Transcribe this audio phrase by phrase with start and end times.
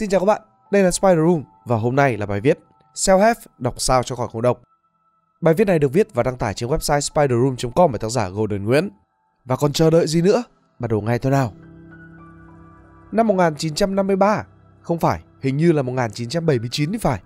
[0.00, 2.58] Xin chào các bạn, đây là Spider Room và hôm nay là bài viết
[2.94, 4.60] Self-Help đọc sao cho khỏi ngộ độc.
[5.40, 8.64] Bài viết này được viết và đăng tải trên website spiderroom.com bởi tác giả Golden
[8.64, 8.90] Nguyễn.
[9.44, 10.42] Và còn chờ đợi gì nữa,
[10.78, 11.52] bắt đầu ngay thôi nào.
[13.12, 14.44] Năm 1953,
[14.82, 17.22] không phải, hình như là 1979 thì phải.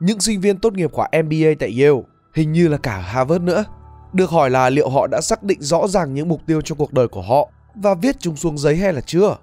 [0.00, 2.02] Những sinh viên tốt nghiệp khóa MBA tại Yale,
[2.34, 3.64] hình như là cả Harvard nữa,
[4.12, 6.92] được hỏi là liệu họ đã xác định rõ ràng những mục tiêu cho cuộc
[6.92, 9.36] đời của họ và viết chúng xuống giấy hay là chưa.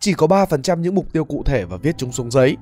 [0.00, 2.56] Chỉ có 3% những mục tiêu cụ thể và viết chúng xuống giấy.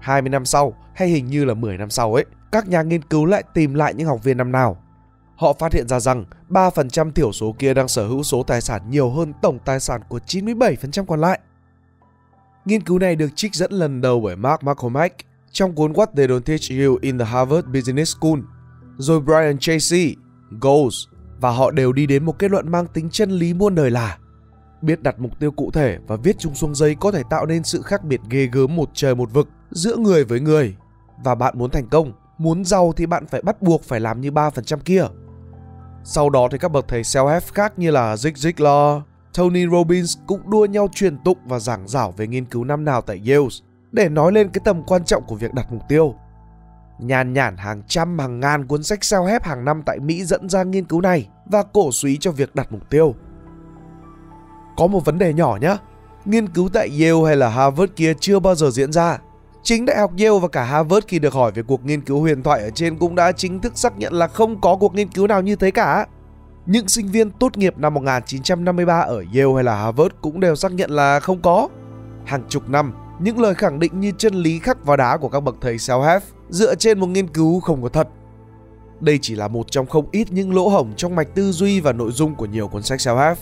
[0.00, 3.24] 20 năm sau hay hình như là 10 năm sau ấy, các nhà nghiên cứu
[3.24, 4.82] lại tìm lại những học viên năm nào.
[5.36, 8.90] Họ phát hiện ra rằng 3% thiểu số kia đang sở hữu số tài sản
[8.90, 11.40] nhiều hơn tổng tài sản của 97% còn lại.
[12.64, 15.16] Nghiên cứu này được trích dẫn lần đầu bởi Mark McCormack
[15.52, 18.40] trong cuốn What They Don't Teach You in the Harvard Business School,
[18.96, 20.16] rồi Brian Tracy,
[20.60, 21.06] Goals
[21.40, 24.18] và họ đều đi đến một kết luận mang tính chân lý muôn đời là
[24.82, 27.64] biết đặt mục tiêu cụ thể và viết chúng xuống giấy có thể tạo nên
[27.64, 30.76] sự khác biệt ghê gớm một trời một vực giữa người với người.
[31.24, 34.30] Và bạn muốn thành công, muốn giàu thì bạn phải bắt buộc phải làm như
[34.30, 35.04] 3% kia.
[36.04, 39.00] Sau đó thì các bậc thầy self-help khác như là Zig Ziglar,
[39.34, 43.02] Tony Robbins cũng đua nhau truyền tụng và giảng dảo về nghiên cứu năm nào
[43.02, 43.48] tại Yale
[43.92, 46.14] để nói lên cái tầm quan trọng của việc đặt mục tiêu.
[46.98, 50.62] Nhàn nhản hàng trăm hàng ngàn cuốn sách self-help hàng năm tại Mỹ dẫn ra
[50.62, 53.14] nghiên cứu này và cổ suý cho việc đặt mục tiêu.
[54.80, 55.76] Có một vấn đề nhỏ nhé,
[56.24, 59.18] nghiên cứu tại Yale hay là Harvard kia chưa bao giờ diễn ra.
[59.62, 62.42] Chính Đại học Yale và cả Harvard khi được hỏi về cuộc nghiên cứu huyền
[62.42, 65.26] thoại ở trên cũng đã chính thức xác nhận là không có cuộc nghiên cứu
[65.26, 66.06] nào như thế cả.
[66.66, 70.72] Những sinh viên tốt nghiệp năm 1953 ở Yale hay là Harvard cũng đều xác
[70.72, 71.68] nhận là không có.
[72.24, 75.40] Hàng chục năm, những lời khẳng định như chân lý khắc vào đá của các
[75.40, 78.08] bậc thầy self-help dựa trên một nghiên cứu không có thật.
[79.00, 81.92] Đây chỉ là một trong không ít những lỗ hổng trong mạch tư duy và
[81.92, 83.34] nội dung của nhiều cuốn sách self-help.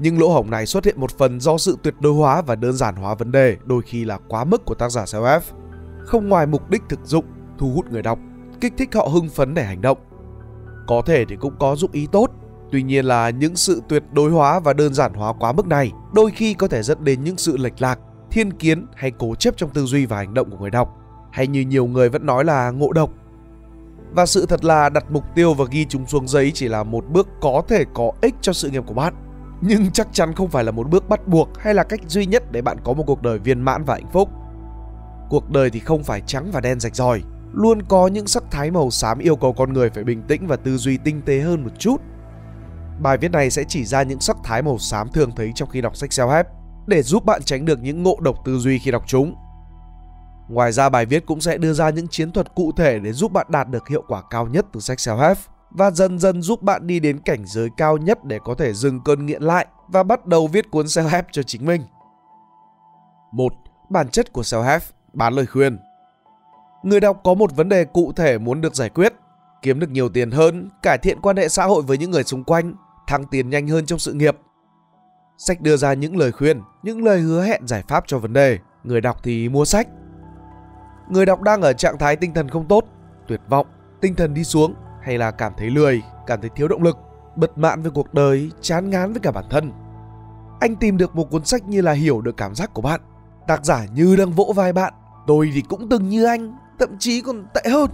[0.00, 2.72] Nhưng lỗ hổng này xuất hiện một phần do sự tuyệt đối hóa và đơn
[2.72, 5.40] giản hóa vấn đề đôi khi là quá mức của tác giả self
[6.06, 7.24] Không ngoài mục đích thực dụng,
[7.58, 8.18] thu hút người đọc,
[8.60, 9.98] kích thích họ hưng phấn để hành động.
[10.86, 12.30] Có thể thì cũng có dụng ý tốt,
[12.72, 15.92] tuy nhiên là những sự tuyệt đối hóa và đơn giản hóa quá mức này
[16.14, 17.98] đôi khi có thể dẫn đến những sự lệch lạc,
[18.30, 20.96] thiên kiến hay cố chấp trong tư duy và hành động của người đọc,
[21.32, 23.10] hay như nhiều người vẫn nói là ngộ độc.
[24.10, 27.04] Và sự thật là đặt mục tiêu và ghi chúng xuống giấy chỉ là một
[27.08, 29.14] bước có thể có ích cho sự nghiệp của bạn
[29.60, 32.52] nhưng chắc chắn không phải là một bước bắt buộc hay là cách duy nhất
[32.52, 34.28] để bạn có một cuộc đời viên mãn và hạnh phúc.
[35.30, 38.70] Cuộc đời thì không phải trắng và đen rạch ròi, luôn có những sắc thái
[38.70, 41.64] màu xám yêu cầu con người phải bình tĩnh và tư duy tinh tế hơn
[41.64, 41.96] một chút.
[43.00, 45.80] Bài viết này sẽ chỉ ra những sắc thái màu xám thường thấy trong khi
[45.80, 46.44] đọc sách self-help
[46.86, 49.34] để giúp bạn tránh được những ngộ độc tư duy khi đọc chúng.
[50.48, 53.32] Ngoài ra bài viết cũng sẽ đưa ra những chiến thuật cụ thể để giúp
[53.32, 55.34] bạn đạt được hiệu quả cao nhất từ sách self-help
[55.70, 59.00] và dần dần giúp bạn đi đến cảnh giới cao nhất để có thể dừng
[59.04, 61.82] cơn nghiện lại và bắt đầu viết cuốn self-help cho chính mình.
[63.32, 63.52] 1.
[63.90, 64.80] Bản chất của self-help,
[65.12, 65.78] bán lời khuyên.
[66.82, 69.14] Người đọc có một vấn đề cụ thể muốn được giải quyết,
[69.62, 72.44] kiếm được nhiều tiền hơn, cải thiện quan hệ xã hội với những người xung
[72.44, 72.74] quanh,
[73.06, 74.36] thăng tiền nhanh hơn trong sự nghiệp.
[75.38, 78.58] Sách đưa ra những lời khuyên, những lời hứa hẹn giải pháp cho vấn đề,
[78.84, 79.88] người đọc thì mua sách.
[81.08, 82.84] Người đọc đang ở trạng thái tinh thần không tốt,
[83.28, 83.66] tuyệt vọng,
[84.00, 84.74] tinh thần đi xuống
[85.08, 86.98] hay là cảm thấy lười, cảm thấy thiếu động lực,
[87.36, 89.72] bật mãn với cuộc đời, chán ngán với cả bản thân.
[90.60, 93.00] Anh tìm được một cuốn sách như là hiểu được cảm giác của bạn.
[93.46, 94.94] Tác giả như đang vỗ vai bạn.
[95.26, 97.90] Tôi thì cũng từng như anh, thậm chí còn tệ hơn.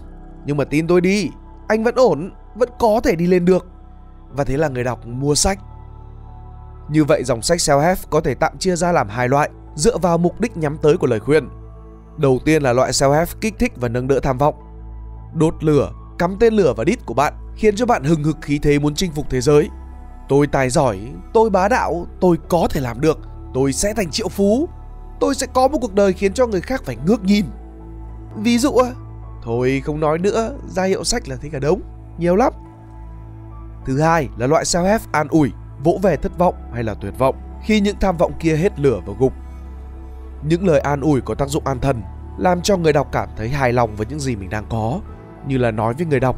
[0.47, 1.31] Nhưng mà tin tôi đi,
[1.69, 3.67] anh vẫn ổn, vẫn có thể đi lên được.
[4.31, 5.59] Và thế là người đọc mua sách.
[6.91, 10.19] Như vậy dòng sách self-help có thể tạm chia ra làm hai loại, dựa vào
[10.19, 11.49] mục đích nhắm tới của lời khuyên.
[12.17, 14.55] Đầu tiên là loại self-help kích thích và nâng đỡ tham vọng.
[15.35, 18.59] Đốt lửa cắm tên lửa vào đít của bạn khiến cho bạn hừng hực khí
[18.59, 19.69] thế muốn chinh phục thế giới.
[20.29, 20.99] Tôi tài giỏi,
[21.33, 23.19] tôi bá đạo, tôi có thể làm được,
[23.55, 24.69] tôi sẽ thành triệu phú.
[25.21, 27.45] Tôi sẽ có một cuộc đời khiến cho người khác phải ngước nhìn.
[28.37, 28.73] Ví dụ
[29.43, 31.81] thôi không nói nữa, ra hiệu sách là thấy cả đống,
[32.19, 32.53] nhiều lắm.
[33.87, 35.53] Thứ hai là loại self-help an ủi,
[35.85, 39.01] vỗ về thất vọng hay là tuyệt vọng khi những tham vọng kia hết lửa
[39.07, 39.33] và gục.
[40.49, 42.03] Những lời an ủi có tác dụng an thần,
[42.39, 45.01] làm cho người đọc cảm thấy hài lòng với những gì mình đang có
[45.49, 46.37] như là nói với người đọc,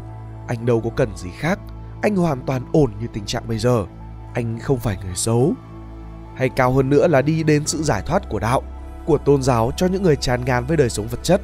[0.49, 1.59] anh đâu có cần gì khác,
[2.03, 3.85] anh hoàn toàn ổn như tình trạng bây giờ,
[4.35, 5.55] anh không phải người xấu.
[6.37, 8.63] Hay cao hơn nữa là đi đến sự giải thoát của đạo,
[9.07, 11.41] của tôn giáo cho những người chán ngán với đời sống vật chất.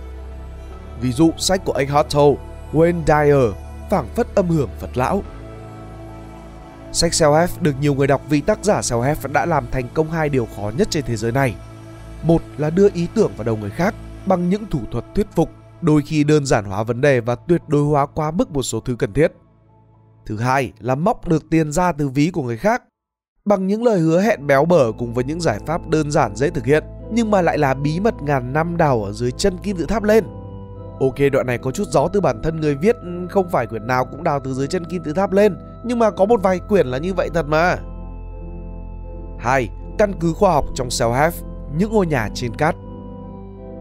[1.01, 2.37] Ví dụ, sách của Eckhart Tolle,
[2.73, 3.55] Wayne Dyer,
[3.91, 5.23] phảng phất âm hưởng Phật lão.
[6.93, 10.29] Sách self-help được nhiều người đọc vì tác giả self-help đã làm thành công hai
[10.29, 11.55] điều khó nhất trên thế giới này.
[12.23, 13.95] Một là đưa ý tưởng vào đầu người khác
[14.27, 15.51] bằng những thủ thuật thuyết phục
[15.83, 18.81] đôi khi đơn giản hóa vấn đề và tuyệt đối hóa quá mức một số
[18.81, 19.33] thứ cần thiết.
[20.27, 22.83] Thứ hai là móc được tiền ra từ ví của người khác
[23.45, 26.51] bằng những lời hứa hẹn béo bở cùng với những giải pháp đơn giản dễ
[26.51, 29.77] thực hiện nhưng mà lại là bí mật ngàn năm đào ở dưới chân kim
[29.77, 30.25] tự tháp lên.
[31.01, 32.97] Ok đoạn này có chút gió từ bản thân người viết
[33.31, 36.11] không phải quyển nào cũng đào từ dưới chân kim tự tháp lên nhưng mà
[36.11, 37.77] có một vài quyển là như vậy thật mà.
[39.39, 39.69] 2.
[39.99, 41.31] Căn cứ khoa học trong self-help,
[41.77, 42.77] những ngôi nhà trên cát.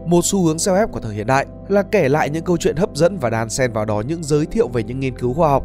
[0.06, 2.96] Một xu hướng self-help của thời hiện đại là kể lại những câu chuyện hấp
[2.96, 5.64] dẫn và đan xen vào đó những giới thiệu về những nghiên cứu khoa học.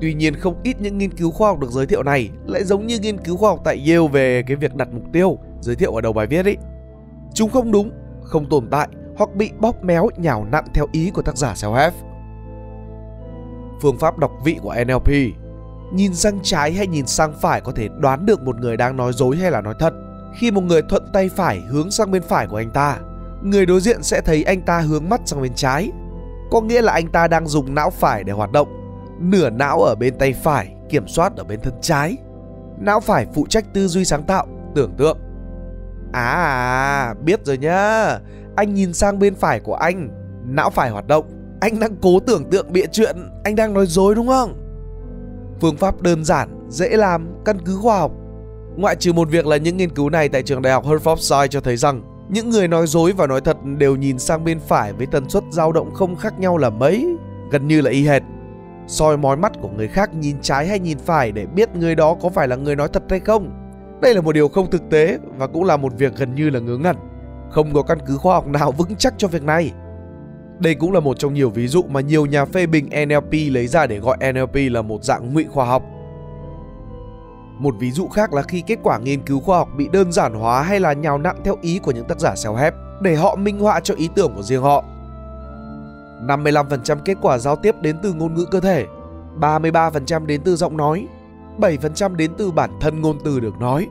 [0.00, 2.86] Tuy nhiên không ít những nghiên cứu khoa học được giới thiệu này lại giống
[2.86, 5.94] như nghiên cứu khoa học tại Yale về cái việc đặt mục tiêu giới thiệu
[5.94, 6.56] ở đầu bài viết ấy.
[7.34, 7.90] Chúng không đúng,
[8.22, 11.90] không tồn tại hoặc bị bóp méo nhào nặn theo ý của tác giả self-help.
[13.82, 15.10] Phương pháp đọc vị của NLP
[15.92, 19.12] Nhìn sang trái hay nhìn sang phải có thể đoán được một người đang nói
[19.12, 19.94] dối hay là nói thật.
[20.34, 22.98] Khi một người thuận tay phải hướng sang bên phải của anh ta,
[23.42, 25.90] người đối diện sẽ thấy anh ta hướng mắt sang bên trái.
[26.50, 28.68] Có nghĩa là anh ta đang dùng não phải để hoạt động.
[29.20, 32.16] Nửa não ở bên tay phải, kiểm soát ở bên thân trái.
[32.78, 35.18] Não phải phụ trách tư duy sáng tạo, tưởng tượng.
[36.12, 38.18] À, biết rồi nhá.
[38.56, 40.08] Anh nhìn sang bên phải của anh,
[40.46, 41.24] não phải hoạt động.
[41.60, 44.56] Anh đang cố tưởng tượng bịa chuyện, anh đang nói dối đúng không?
[45.60, 48.12] Phương pháp đơn giản, dễ làm, căn cứ khoa học.
[48.76, 51.60] Ngoại trừ một việc là những nghiên cứu này tại trường đại học Hertfordshire cho
[51.60, 55.06] thấy rằng những người nói dối và nói thật đều nhìn sang bên phải với
[55.06, 57.06] tần suất dao động không khác nhau là mấy,
[57.50, 58.22] gần như là y hệt.
[58.86, 62.16] soi mói mắt của người khác nhìn trái hay nhìn phải để biết người đó
[62.22, 63.50] có phải là người nói thật hay không.
[64.02, 66.60] Đây là một điều không thực tế và cũng là một việc gần như là
[66.60, 66.96] ngớ ngẩn.
[67.50, 69.72] Không có căn cứ khoa học nào vững chắc cho việc này.
[70.58, 73.66] Đây cũng là một trong nhiều ví dụ mà nhiều nhà phê bình NLP lấy
[73.66, 75.82] ra để gọi NLP là một dạng ngụy khoa học.
[77.60, 80.34] Một ví dụ khác là khi kết quả nghiên cứu khoa học bị đơn giản
[80.34, 82.72] hóa hay là nhào nặn theo ý của những tác giả self-help
[83.02, 84.84] để họ minh họa cho ý tưởng của riêng họ.
[86.22, 88.86] 55% kết quả giao tiếp đến từ ngôn ngữ cơ thể,
[89.40, 91.06] 33% đến từ giọng nói,
[91.58, 93.86] 7% đến từ bản thân ngôn từ được nói.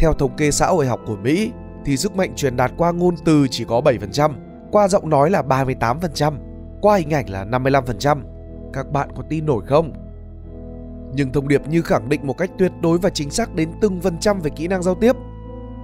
[0.00, 1.52] Theo thống kê xã hội học của Mỹ,
[1.84, 4.32] thì sức mạnh truyền đạt qua ngôn từ chỉ có 7%,
[4.70, 6.32] qua giọng nói là 38%,
[6.80, 8.18] qua hình ảnh là 55%.
[8.72, 10.03] Các bạn có tin nổi không?
[11.14, 14.00] Nhưng thông điệp như khẳng định một cách tuyệt đối và chính xác đến từng
[14.00, 15.16] phần trăm về kỹ năng giao tiếp.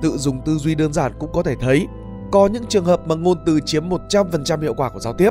[0.03, 1.87] Tự dùng tư duy đơn giản cũng có thể thấy
[2.33, 5.31] có những trường hợp mà ngôn từ chiếm 100% hiệu quả của giao tiếp.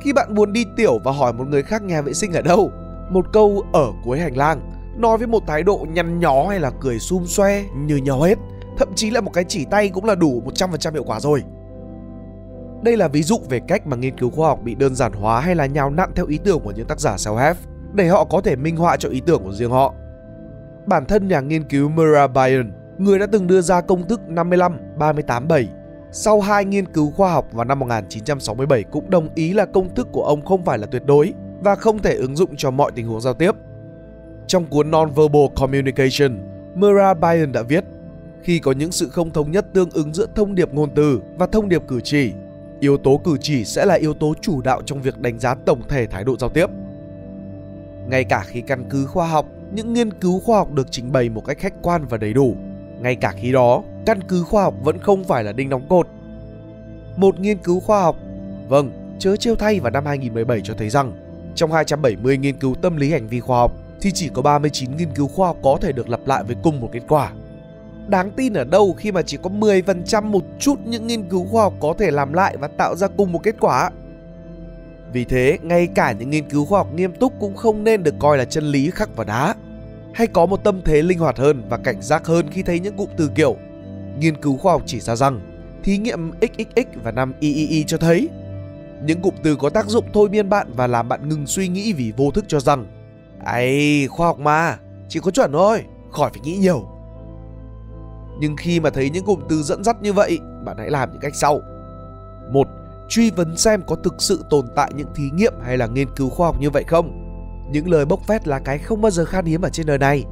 [0.00, 2.70] Khi bạn muốn đi tiểu và hỏi một người khác nhà vệ sinh ở đâu,
[3.10, 6.70] một câu ở cuối hành lang, nói với một thái độ nhăn nhó hay là
[6.80, 8.38] cười xum xoe như nhau hết,
[8.78, 11.42] thậm chí là một cái chỉ tay cũng là đủ 100% hiệu quả rồi.
[12.82, 15.40] Đây là ví dụ về cách mà nghiên cứu khoa học bị đơn giản hóa
[15.40, 17.54] hay là nhào nặn theo ý tưởng của những tác giả self-help
[17.94, 19.94] để họ có thể minh họa cho ý tưởng của riêng họ.
[20.86, 24.78] Bản thân nhà nghiên cứu Murray Bryan, người đã từng đưa ra công thức 55
[24.98, 25.68] 38 7
[26.12, 30.08] sau hai nghiên cứu khoa học vào năm 1967 cũng đồng ý là công thức
[30.12, 33.06] của ông không phải là tuyệt đối và không thể ứng dụng cho mọi tình
[33.06, 33.52] huống giao tiếp.
[34.46, 36.38] Trong cuốn Nonverbal Communication,
[36.74, 37.84] Murray Bryan đã viết
[38.42, 41.46] khi có những sự không thống nhất tương ứng giữa thông điệp ngôn từ và
[41.46, 42.32] thông điệp cử chỉ
[42.80, 45.82] Yếu tố cử chỉ sẽ là yếu tố chủ đạo trong việc đánh giá tổng
[45.88, 46.66] thể thái độ giao tiếp.
[48.10, 51.28] Ngay cả khi căn cứ khoa học, những nghiên cứu khoa học được trình bày
[51.28, 52.56] một cách khách quan và đầy đủ,
[53.00, 56.08] ngay cả khi đó, căn cứ khoa học vẫn không phải là đinh đóng cột.
[57.16, 58.16] Một nghiên cứu khoa học,
[58.68, 61.12] vâng, chớ trêu thay vào năm 2017 cho thấy rằng
[61.54, 65.10] trong 270 nghiên cứu tâm lý hành vi khoa học thì chỉ có 39 nghiên
[65.14, 67.32] cứu khoa học có thể được lặp lại với cùng một kết quả
[68.10, 71.62] đáng tin ở đâu khi mà chỉ có 10% một chút những nghiên cứu khoa
[71.62, 73.90] học có thể làm lại và tạo ra cùng một kết quả.
[75.12, 78.14] Vì thế, ngay cả những nghiên cứu khoa học nghiêm túc cũng không nên được
[78.18, 79.54] coi là chân lý khắc vào đá.
[80.14, 82.96] Hay có một tâm thế linh hoạt hơn và cảnh giác hơn khi thấy những
[82.96, 83.56] cụm từ kiểu
[84.18, 85.40] Nghiên cứu khoa học chỉ ra rằng
[85.82, 88.28] thí nghiệm XXX và 5 III cho thấy
[89.04, 91.92] những cụm từ có tác dụng thôi miên bạn và làm bạn ngừng suy nghĩ
[91.92, 92.86] vì vô thức cho rằng
[93.44, 96.88] ấy khoa học mà, chỉ có chuẩn thôi, khỏi phải nghĩ nhiều.
[98.40, 101.20] Nhưng khi mà thấy những cụm từ dẫn dắt như vậy, bạn hãy làm những
[101.20, 101.60] cách sau.
[102.50, 102.66] một
[103.10, 106.30] Truy vấn xem có thực sự tồn tại những thí nghiệm hay là nghiên cứu
[106.30, 107.26] khoa học như vậy không.
[107.72, 110.24] Những lời bốc phét là cái không bao giờ khan hiếm ở trên đời này.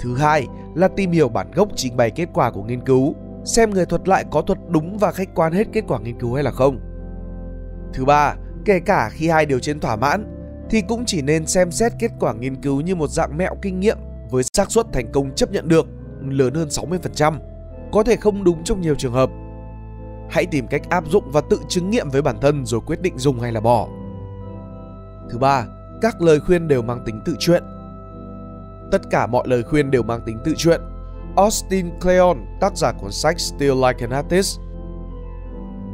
[0.00, 3.14] Thứ hai là tìm hiểu bản gốc trình bày kết quả của nghiên cứu,
[3.44, 6.34] xem người thuật lại có thuật đúng và khách quan hết kết quả nghiên cứu
[6.34, 6.80] hay là không.
[7.94, 10.24] Thứ ba, kể cả khi hai điều trên thỏa mãn
[10.70, 13.80] thì cũng chỉ nên xem xét kết quả nghiên cứu như một dạng mẹo kinh
[13.80, 13.98] nghiệm
[14.30, 15.86] với xác suất thành công chấp nhận được
[16.20, 17.34] lớn hơn 60%,
[17.92, 19.30] có thể không đúng trong nhiều trường hợp.
[20.34, 23.18] Hãy tìm cách áp dụng và tự chứng nghiệm với bản thân rồi quyết định
[23.18, 23.88] dùng hay là bỏ.
[25.30, 25.66] Thứ ba,
[26.02, 27.62] các lời khuyên đều mang tính tự truyện.
[28.92, 30.80] Tất cả mọi lời khuyên đều mang tính tự truyện.
[31.36, 34.60] Austin Kleon, tác giả cuốn sách Still Like an Artist.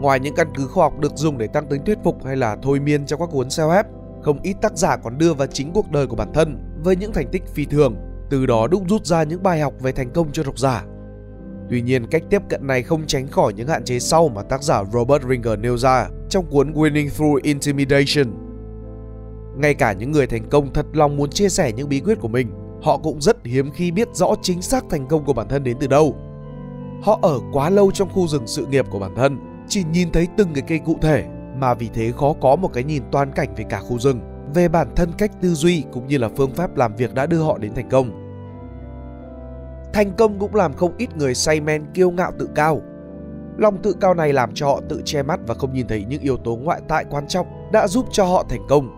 [0.00, 2.56] Ngoài những căn cứ khoa học được dùng để tăng tính thuyết phục hay là
[2.62, 3.84] thôi miên trong các cuốn self-help,
[4.22, 7.12] không ít tác giả còn đưa vào chính cuộc đời của bản thân với những
[7.12, 7.94] thành tích phi thường
[8.30, 10.84] từ đó đúc rút ra những bài học về thành công cho độc giả.
[11.70, 14.62] Tuy nhiên, cách tiếp cận này không tránh khỏi những hạn chế sau mà tác
[14.62, 18.26] giả Robert Ringer nêu ra trong cuốn Winning Through Intimidation.
[19.56, 22.28] Ngay cả những người thành công thật lòng muốn chia sẻ những bí quyết của
[22.28, 22.50] mình,
[22.82, 25.76] họ cũng rất hiếm khi biết rõ chính xác thành công của bản thân đến
[25.80, 26.16] từ đâu.
[27.02, 30.28] Họ ở quá lâu trong khu rừng sự nghiệp của bản thân, chỉ nhìn thấy
[30.36, 31.24] từng cái cây cụ thể
[31.56, 34.20] mà vì thế khó có một cái nhìn toàn cảnh về cả khu rừng,
[34.54, 37.42] về bản thân cách tư duy cũng như là phương pháp làm việc đã đưa
[37.42, 38.19] họ đến thành công.
[39.92, 42.80] Thành công cũng làm không ít người say men kiêu ngạo tự cao.
[43.58, 46.22] Lòng tự cao này làm cho họ tự che mắt và không nhìn thấy những
[46.22, 48.88] yếu tố ngoại tại quan trọng đã giúp cho họ thành công,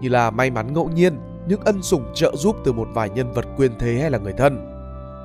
[0.00, 1.18] như là may mắn ngẫu nhiên,
[1.48, 4.32] những ân sủng trợ giúp từ một vài nhân vật quyền thế hay là người
[4.32, 4.66] thân.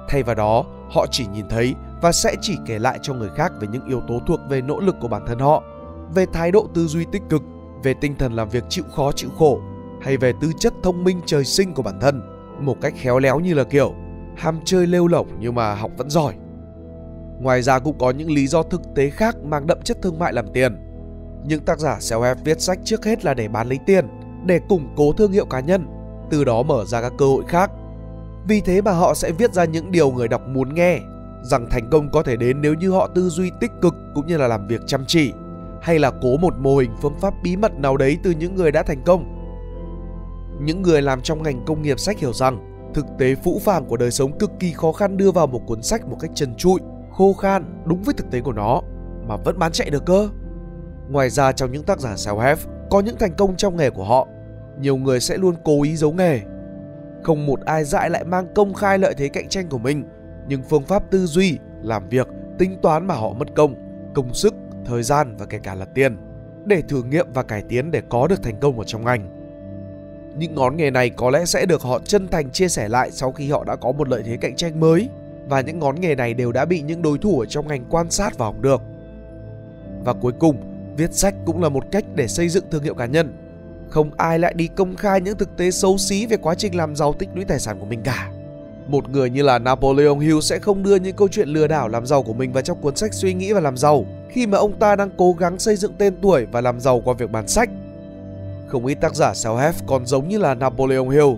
[0.10, 3.51] Thay vào đó, họ chỉ nhìn thấy và sẽ chỉ kể lại cho người khác
[3.60, 5.63] về những yếu tố thuộc về nỗ lực của bản thân họ,
[6.15, 7.41] về thái độ tư duy tích cực,
[7.84, 9.62] về tinh thần làm việc chịu khó chịu khổ
[10.01, 12.22] hay về tư chất thông minh trời sinh của bản thân
[12.60, 13.93] một cách khéo léo như là kiểu
[14.38, 16.34] ham chơi lêu lỏng nhưng mà học vẫn giỏi.
[17.39, 20.34] Ngoài ra cũng có những lý do thực tế khác mang đậm chất thương mại
[20.34, 20.77] làm tiền.
[21.46, 24.08] Những tác giả self-help viết sách trước hết là để bán lấy tiền,
[24.46, 25.88] để củng cố thương hiệu cá nhân,
[26.30, 27.72] từ đó mở ra các cơ hội khác.
[28.48, 31.00] Vì thế mà họ sẽ viết ra những điều người đọc muốn nghe,
[31.44, 34.38] rằng thành công có thể đến nếu như họ tư duy tích cực cũng như
[34.38, 35.34] là làm việc chăm chỉ,
[35.82, 38.72] hay là cố một mô hình phương pháp bí mật nào đấy từ những người
[38.72, 39.32] đã thành công.
[40.62, 43.98] Những người làm trong ngành công nghiệp sách hiểu rằng thực tế phũ phàng của
[43.98, 46.80] đời sống cực kỳ khó khăn đưa vào một cuốn sách một cách trần trụi,
[47.12, 48.82] khô khan, đúng với thực tế của nó
[49.28, 50.30] mà vẫn bán chạy được cơ.
[51.10, 52.56] Ngoài ra trong những tác giả self-help
[52.90, 54.28] có những thành công trong nghề của họ,
[54.80, 56.42] nhiều người sẽ luôn cố ý giấu nghề.
[57.24, 60.04] Không một ai dại lại mang công khai lợi thế cạnh tranh của mình,
[60.48, 63.75] nhưng phương pháp tư duy, làm việc, tính toán mà họ mất công,
[64.14, 64.54] công sức,
[64.86, 66.18] thời gian và kể cả là tiền
[66.66, 69.45] để thử nghiệm và cải tiến để có được thành công ở trong ngành.
[70.38, 73.32] Những ngón nghề này có lẽ sẽ được họ chân thành chia sẻ lại sau
[73.32, 75.10] khi họ đã có một lợi thế cạnh tranh mới
[75.50, 78.12] và những ngón nghề này đều đã bị những đối thủ ở trong ngành quan
[78.12, 78.82] sát và học được.
[80.04, 80.58] Và cuối cùng,
[80.98, 83.34] viết sách cũng là một cách để xây dựng thương hiệu cá nhân.
[83.89, 86.96] Không ai lại đi công khai những thực tế xấu xí về quá trình làm
[86.96, 88.32] giàu tích lũy tài sản của mình cả.
[88.88, 92.06] Một người như là Napoleon Hill sẽ không đưa những câu chuyện lừa đảo làm
[92.06, 94.80] giàu của mình vào trong cuốn sách suy nghĩ và làm giàu khi mà ông
[94.80, 97.70] ta đang cố gắng xây dựng tên tuổi và làm giàu qua việc bán sách
[98.67, 101.29] không ít tác giả self-help còn giống như là Napoleon Hill,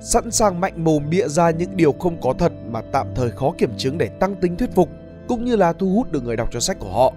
[0.00, 3.52] sẵn sàng mạnh mồm bịa ra những điều không có thật mà tạm thời khó
[3.58, 4.88] kiểm chứng để tăng tính thuyết phục,
[5.28, 7.12] cũng như là thu hút được người đọc cho sách của họ.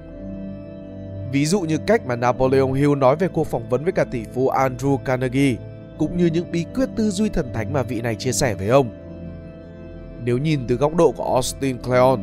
[1.31, 4.23] Ví dụ như cách mà Napoleon Hill nói về cuộc phỏng vấn với cả tỷ
[4.33, 5.55] phú Andrew Carnegie,
[5.97, 8.67] cũng như những bí quyết tư duy thần thánh mà vị này chia sẻ với
[8.67, 8.89] ông.
[10.23, 12.19] Nếu nhìn từ góc độ của Austin Kleon,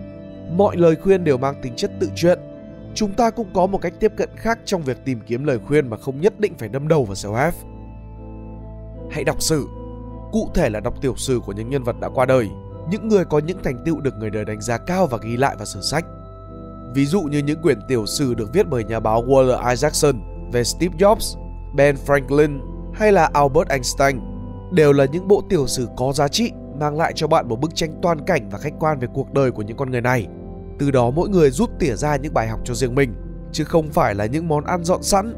[0.57, 2.39] mọi lời khuyên đều mang tính chất tự truyện
[2.95, 5.89] chúng ta cũng có một cách tiếp cận khác trong việc tìm kiếm lời khuyên
[5.89, 7.53] mà không nhất định phải đâm đầu vào self-help.
[9.11, 9.67] Hãy đọc sử,
[10.33, 12.49] cụ thể là đọc tiểu sử của những nhân vật đã qua đời,
[12.91, 15.57] những người có những thành tựu được người đời đánh giá cao và ghi lại
[15.57, 16.05] vào sử sách.
[16.95, 20.21] Ví dụ như những quyển tiểu sử được viết bởi nhà báo Walter Isaacson
[20.53, 21.39] về Steve Jobs,
[21.77, 22.61] Ben Franklin
[22.95, 24.21] hay là Albert Einstein
[24.73, 27.75] đều là những bộ tiểu sử có giá trị mang lại cho bạn một bức
[27.75, 30.27] tranh toàn cảnh và khách quan về cuộc đời của những con người này
[30.79, 33.15] từ đó mỗi người rút tỉa ra những bài học cho riêng mình,
[33.53, 35.35] chứ không phải là những món ăn dọn sẵn.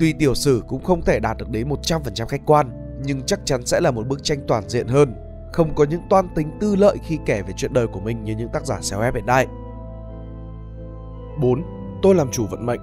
[0.00, 2.70] Tuy tiểu sử cũng không thể đạt được đến 100% khách quan,
[3.04, 5.14] nhưng chắc chắn sẽ là một bức tranh toàn diện hơn,
[5.52, 8.34] không có những toan tính tư lợi khi kể về chuyện đời của mình như
[8.36, 9.46] những tác giả self-help hiện đại.
[11.40, 11.62] 4.
[12.02, 12.80] Tôi làm chủ vận mệnh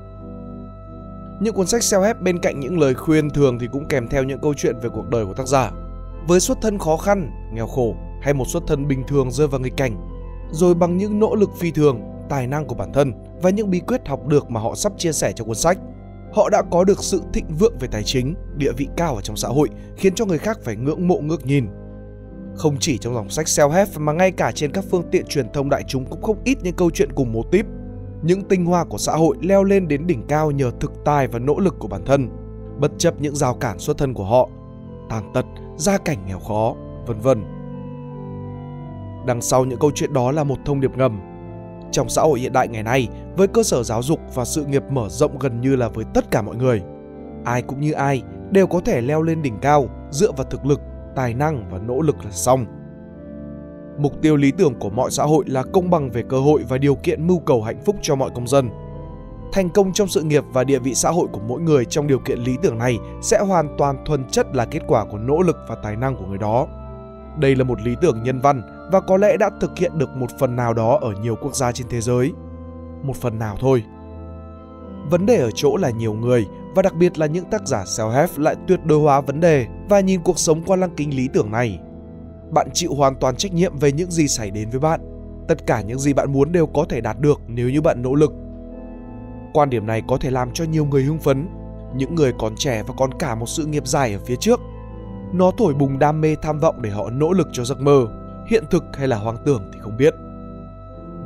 [1.42, 4.40] Những cuốn sách self-help bên cạnh những lời khuyên thường thì cũng kèm theo những
[4.42, 5.72] câu chuyện về cuộc đời của tác giả.
[6.28, 9.60] Với xuất thân khó khăn, nghèo khổ hay một xuất thân bình thường rơi vào
[9.60, 10.09] nghịch cảnh
[10.52, 13.80] rồi bằng những nỗ lực phi thường, tài năng của bản thân và những bí
[13.80, 15.78] quyết học được mà họ sắp chia sẻ trong cuốn sách,
[16.34, 19.36] họ đã có được sự thịnh vượng về tài chính, địa vị cao ở trong
[19.36, 21.68] xã hội, khiến cho người khác phải ngưỡng mộ ngước nhìn.
[22.56, 25.70] Không chỉ trong dòng sách self-help mà ngay cả trên các phương tiện truyền thông
[25.70, 27.66] đại chúng cũng không ít những câu chuyện cùng mô típ.
[28.22, 31.40] Những tinh hoa của xã hội leo lên đến đỉnh cao nhờ thực tài và
[31.40, 32.30] nỗ lực của bản thân,
[32.80, 34.50] bất chấp những rào cản xuất thân của họ,
[35.10, 35.46] tàn tật,
[35.78, 36.76] gia cảnh nghèo khó,
[37.08, 37.59] vân vân.
[39.30, 41.22] Đằng sau những câu chuyện đó là một thông điệp ngầm.
[41.92, 43.08] Trong xã hội hiện đại ngày nay,
[43.38, 46.32] với cơ sở giáo dục và sự nghiệp mở rộng gần như là với tất
[46.32, 46.82] cả mọi người,
[47.46, 50.82] ai cũng như ai đều có thể leo lên đỉnh cao dựa vào thực lực,
[51.16, 52.66] tài năng và nỗ lực là xong.
[53.98, 56.78] Mục tiêu lý tưởng của mọi xã hội là công bằng về cơ hội và
[56.78, 58.70] điều kiện mưu cầu hạnh phúc cho mọi công dân.
[59.54, 62.20] Thành công trong sự nghiệp và địa vị xã hội của mỗi người trong điều
[62.20, 65.58] kiện lý tưởng này sẽ hoàn toàn thuần chất là kết quả của nỗ lực
[65.68, 66.68] và tài năng của người đó.
[67.40, 70.30] Đây là một lý tưởng nhân văn và có lẽ đã thực hiện được một
[70.40, 72.34] phần nào đó ở nhiều quốc gia trên thế giới.
[73.04, 73.84] Một phần nào thôi.
[75.10, 78.28] Vấn đề ở chỗ là nhiều người và đặc biệt là những tác giả self-help
[78.38, 81.52] lại tuyệt đối hóa vấn đề và nhìn cuộc sống qua lăng kính lý tưởng
[81.52, 81.80] này.
[82.52, 85.20] Bạn chịu hoàn toàn trách nhiệm về những gì xảy đến với bạn
[85.50, 88.16] tất cả những gì bạn muốn đều có thể đạt được nếu như bạn nỗ
[88.16, 88.34] lực.
[89.54, 91.48] Quan điểm này có thể làm cho nhiều người hưng phấn,
[91.96, 94.60] những người còn trẻ và còn cả một sự nghiệp dài ở phía trước.
[95.34, 98.08] Nó thổi bùng đam mê tham vọng để họ nỗ lực cho giấc mơ,
[98.50, 100.14] hiện thực hay là hoang tưởng thì không biết.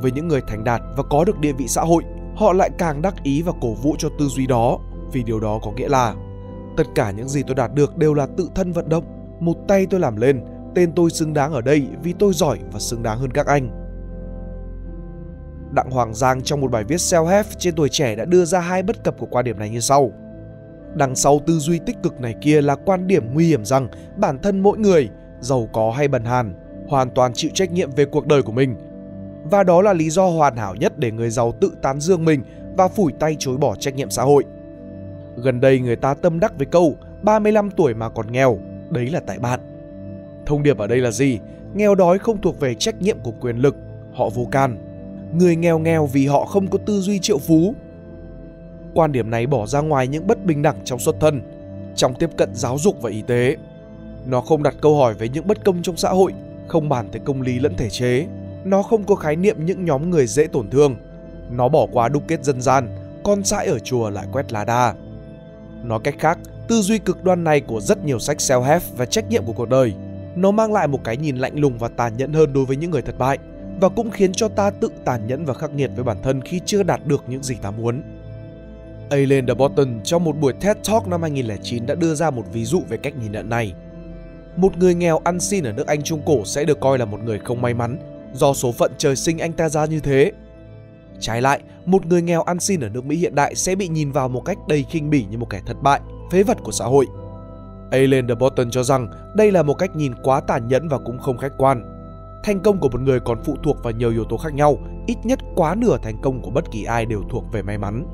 [0.00, 2.02] Với những người thành đạt và có được địa vị xã hội,
[2.36, 4.78] họ lại càng đắc ý và cổ vũ cho tư duy đó,
[5.12, 6.14] vì điều đó có nghĩa là
[6.76, 9.04] tất cả những gì tôi đạt được đều là tự thân vận động,
[9.40, 12.78] một tay tôi làm lên, tên tôi xứng đáng ở đây vì tôi giỏi và
[12.78, 13.80] xứng đáng hơn các anh.
[15.72, 18.82] Đặng Hoàng Giang trong một bài viết self-help trên tuổi trẻ đã đưa ra hai
[18.82, 20.10] bất cập của quan điểm này như sau.
[20.94, 24.38] Đằng sau tư duy tích cực này kia là quan điểm nguy hiểm rằng bản
[24.42, 25.08] thân mỗi người,
[25.40, 26.54] giàu có hay bần hàn,
[26.88, 28.76] hoàn toàn chịu trách nhiệm về cuộc đời của mình.
[29.50, 32.42] Và đó là lý do hoàn hảo nhất để người giàu tự tán dương mình
[32.76, 34.44] và phủi tay chối bỏ trách nhiệm xã hội.
[35.36, 38.58] Gần đây người ta tâm đắc với câu 35 tuổi mà còn nghèo,
[38.90, 39.60] đấy là tại bạn.
[40.46, 41.38] Thông điệp ở đây là gì?
[41.74, 43.76] Nghèo đói không thuộc về trách nhiệm của quyền lực,
[44.12, 44.78] họ vô can.
[45.38, 47.74] Người nghèo nghèo vì họ không có tư duy triệu phú.
[48.94, 51.42] Quan điểm này bỏ ra ngoài những bất bình đẳng trong xuất thân,
[51.96, 53.56] trong tiếp cận giáo dục và y tế.
[54.26, 56.32] Nó không đặt câu hỏi về những bất công trong xã hội,
[56.74, 58.26] không bàn tới công lý lẫn thể chế.
[58.64, 60.96] Nó không có khái niệm những nhóm người dễ tổn thương.
[61.50, 62.88] Nó bỏ qua đúc kết dân gian,
[63.24, 64.94] con sãi ở chùa lại quét lá đa.
[65.84, 66.38] Nói cách khác,
[66.68, 69.68] tư duy cực đoan này của rất nhiều sách self-help và trách nhiệm của cuộc
[69.68, 69.94] đời
[70.36, 72.90] nó mang lại một cái nhìn lạnh lùng và tàn nhẫn hơn đối với những
[72.90, 73.38] người thất bại
[73.80, 76.60] và cũng khiến cho ta tự tàn nhẫn và khắc nghiệt với bản thân khi
[76.66, 78.02] chưa đạt được những gì ta muốn.
[79.10, 82.64] Aileen de Botton trong một buổi TED Talk năm 2009 đã đưa ra một ví
[82.64, 83.74] dụ về cách nhìn nhận này.
[84.56, 87.20] Một người nghèo ăn xin ở nước Anh Trung Cổ sẽ được coi là một
[87.24, 87.98] người không may mắn
[88.32, 90.32] do số phận trời sinh anh ta ra như thế.
[91.20, 94.12] Trái lại, một người nghèo ăn xin ở nước Mỹ hiện đại sẽ bị nhìn
[94.12, 96.84] vào một cách đầy khinh bỉ như một kẻ thất bại, phế vật của xã
[96.84, 97.06] hội–
[97.94, 101.18] Alan de Botton cho rằng đây là một cách nhìn quá tàn nhẫn và cũng
[101.18, 101.84] không khách quan.
[102.44, 105.16] Thành công của một người còn phụ thuộc vào nhiều yếu tố khác nhau, ít
[105.24, 108.06] nhất quá nửa thành công của bất kỳ ai đều thuộc về may mắn.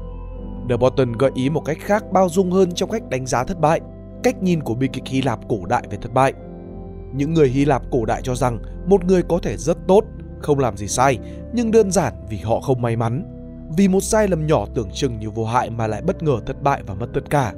[0.69, 3.61] De Botton gợi ý một cách khác bao dung hơn trong cách đánh giá thất
[3.61, 3.81] bại,
[4.23, 6.33] cách nhìn của bi kịch Hy Lạp cổ đại về thất bại.
[7.13, 10.05] Những người Hy Lạp cổ đại cho rằng một người có thể rất tốt,
[10.41, 11.19] không làm gì sai,
[11.53, 13.25] nhưng đơn giản vì họ không may mắn.
[13.77, 16.63] Vì một sai lầm nhỏ tưởng chừng như vô hại mà lại bất ngờ thất
[16.63, 17.53] bại và mất tất cả.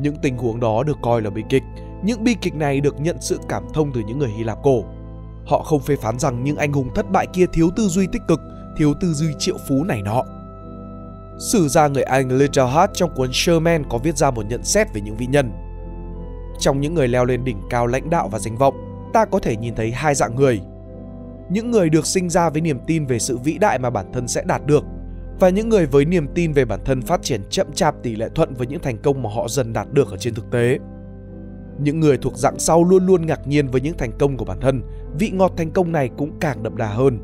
[0.00, 1.62] Những tình huống đó được coi là bi kịch.
[2.04, 4.84] Những bi kịch này được nhận sự cảm thông từ những người Hy Lạp cổ.
[5.46, 8.22] Họ không phê phán rằng những anh hùng thất bại kia thiếu tư duy tích
[8.28, 8.40] cực,
[8.78, 10.22] thiếu tư duy triệu phú này nọ.
[11.38, 14.94] Sử gia người Anh Little Hart trong cuốn Sherman có viết ra một nhận xét
[14.94, 15.52] về những vị nhân.
[16.58, 18.74] Trong những người leo lên đỉnh cao lãnh đạo và danh vọng,
[19.12, 20.60] ta có thể nhìn thấy hai dạng người.
[21.50, 24.28] Những người được sinh ra với niềm tin về sự vĩ đại mà bản thân
[24.28, 24.84] sẽ đạt được
[25.40, 28.28] và những người với niềm tin về bản thân phát triển chậm chạp tỷ lệ
[28.34, 30.78] thuận với những thành công mà họ dần đạt được ở trên thực tế.
[31.78, 34.60] Những người thuộc dạng sau luôn luôn ngạc nhiên với những thành công của bản
[34.60, 34.82] thân,
[35.18, 37.18] vị ngọt thành công này cũng càng đậm đà hơn.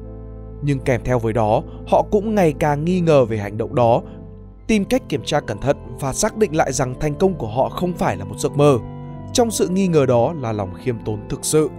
[0.63, 4.03] Nhưng kèm theo với đó, họ cũng ngày càng nghi ngờ về hành động đó,
[4.67, 7.69] tìm cách kiểm tra cẩn thận và xác định lại rằng thành công của họ
[7.69, 8.79] không phải là một giấc mơ.
[9.35, 11.71] Trong sự nghi ngờ đó là lòng khiêm tốn thực sự.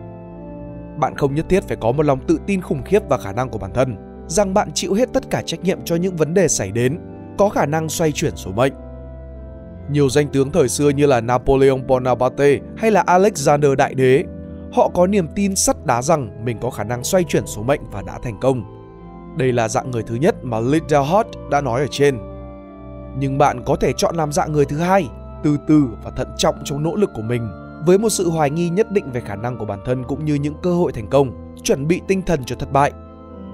[1.00, 3.50] Bạn không nhất thiết phải có một lòng tự tin khủng khiếp và khả năng
[3.50, 3.96] của bản thân,
[4.28, 7.00] rằng bạn chịu hết tất cả trách nhiệm cho những vấn đề xảy đến,
[7.38, 8.74] có khả năng xoay chuyển số mệnh.
[9.91, 14.24] Nhiều danh tướng thời xưa như là Napoleon Bonaparte hay là Alexander Đại Đế,
[14.74, 17.82] họ có niềm tin sắt đá rằng mình có khả năng xoay chuyển số mệnh
[17.91, 18.63] và đã thành công.
[19.38, 21.06] Đây là dạng người thứ nhất mà Liddell
[21.52, 22.18] đã nói ở trên.
[23.18, 25.08] Nhưng bạn có thể chọn làm dạng người thứ hai,
[25.45, 27.49] từ từ và thận trọng trong nỗ lực của mình,
[27.86, 30.34] với một sự hoài nghi nhất định về khả năng của bản thân cũng như
[30.34, 32.91] những cơ hội thành công, chuẩn bị tinh thần cho thất bại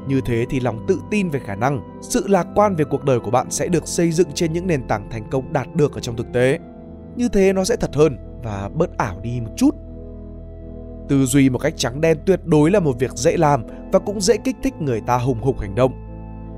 [0.08, 3.19] như thế thì lòng tự tin về khả năng, sự lạc quan về cuộc đời
[3.19, 5.99] của bạn sẽ được xây dựng trên những nền tảng thành công đạt được ở
[5.99, 6.60] trong thực tế.
[7.15, 9.75] Như thế nó sẽ thật hơn và bớt ảo đi một chút.
[11.10, 14.21] Tư duy một cách trắng đen tuyệt đối là một việc dễ làm và cũng
[14.21, 15.91] dễ kích thích người ta hùng hục hành động.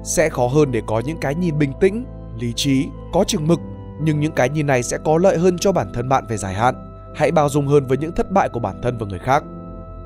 [0.04, 2.06] Sẽ khó hơn để có những cái nhìn bình tĩnh,
[2.40, 3.60] lý trí, có chừng mực,
[4.02, 6.54] nhưng những cái nhìn này sẽ có lợi hơn cho bản thân bạn về dài
[6.54, 6.76] hạn.
[7.16, 9.44] Hãy bao dung hơn với những thất bại của bản thân và người khác.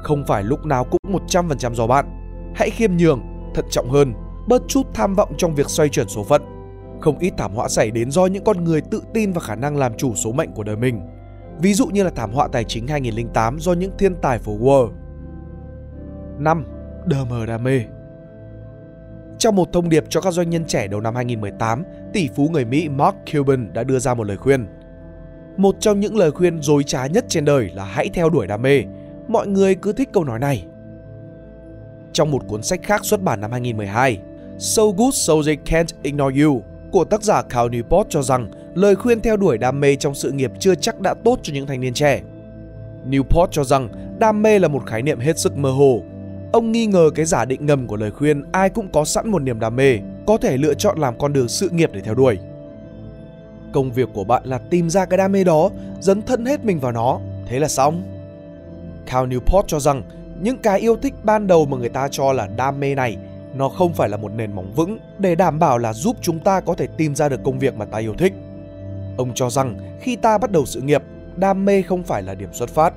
[0.04, 2.06] Không phải lúc nào cũng 100% do bạn,
[2.56, 3.22] hãy khiêm nhường,
[3.56, 4.14] thận trọng hơn,
[4.48, 6.42] bớt chút tham vọng trong việc xoay chuyển số phận.
[7.02, 9.78] Không ít thảm họa xảy đến do những con người tự tin và khả năng
[9.78, 11.02] làm chủ số mệnh của đời mình.
[11.60, 14.92] Ví dụ như là thảm họa tài chính 2008 do những thiên tài phố Wall.
[16.40, 16.66] 5.
[17.06, 17.82] Đờ mờ đam mê
[19.38, 22.66] trong một thông điệp cho các doanh nhân trẻ đầu năm 2018, tỷ phú người
[22.66, 24.68] Mỹ Mark Cuban đã đưa ra một lời khuyên.
[25.58, 28.62] Một trong những lời khuyên dối trá nhất trên đời là hãy theo đuổi đam
[28.62, 28.84] mê.
[29.28, 30.66] Mọi người cứ thích câu nói này.
[32.14, 34.20] Trong một cuốn sách khác xuất bản năm 2012,
[34.60, 38.96] So Good So They Can't Ignore You của tác giả Cal Newport cho rằng lời
[38.96, 41.82] khuyên theo đuổi đam mê trong sự nghiệp chưa chắc đã tốt cho những thanh
[41.82, 42.22] niên trẻ.
[43.10, 46.02] Newport cho rằng đam mê là một khái niệm hết sức mơ hồ.
[46.58, 49.40] Ông nghi ngờ cái giả định ngầm của lời khuyên ai cũng có sẵn một
[49.40, 52.38] niềm đam mê, có thể lựa chọn làm con đường sự nghiệp để theo đuổi.
[53.74, 56.80] Công việc của bạn là tìm ra cái đam mê đó, dấn thân hết mình
[56.80, 58.04] vào nó, thế là xong.
[59.06, 60.04] Cal Newport cho rằng
[60.42, 63.18] những cái yêu thích ban đầu mà người ta cho là đam mê này
[63.56, 66.60] nó không phải là một nền móng vững để đảm bảo là giúp chúng ta
[66.60, 68.34] có thể tìm ra được công việc mà ta yêu thích.
[69.18, 71.04] Ông cho rằng khi ta bắt đầu sự nghiệp,
[71.36, 72.94] đam mê không phải là điểm xuất phát.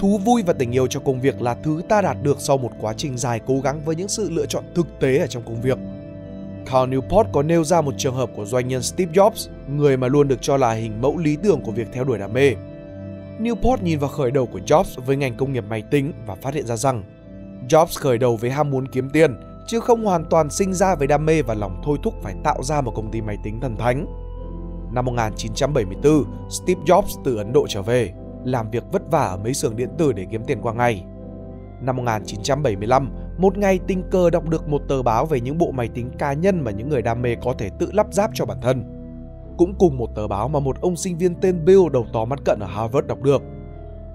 [0.00, 2.70] Thú vui và tình yêu cho công việc là thứ ta đạt được sau một
[2.80, 5.60] quá trình dài cố gắng với những sự lựa chọn thực tế ở trong công
[5.60, 5.78] việc.
[6.66, 10.08] Carl Newport có nêu ra một trường hợp của doanh nhân Steve Jobs, người mà
[10.08, 12.54] luôn được cho là hình mẫu lý tưởng của việc theo đuổi đam mê.
[13.40, 16.54] Newport nhìn vào khởi đầu của Jobs với ngành công nghiệp máy tính và phát
[16.54, 17.04] hiện ra rằng
[17.68, 19.36] Jobs khởi đầu với ham muốn kiếm tiền,
[19.66, 22.62] chứ không hoàn toàn sinh ra với đam mê và lòng thôi thúc phải tạo
[22.62, 24.06] ra một công ty máy tính thần thánh.
[24.92, 28.12] Năm 1974, Steve Jobs từ Ấn Độ trở về,
[28.44, 31.04] làm việc vất vả ở mấy xưởng điện tử để kiếm tiền qua ngày.
[31.80, 35.88] Năm 1975, một ngày tình cờ đọc được một tờ báo về những bộ máy
[35.88, 38.60] tính cá nhân mà những người đam mê có thể tự lắp ráp cho bản
[38.60, 38.84] thân.
[39.58, 42.38] Cũng cùng một tờ báo mà một ông sinh viên tên Bill đầu to mắt
[42.44, 43.42] cận ở Harvard đọc được.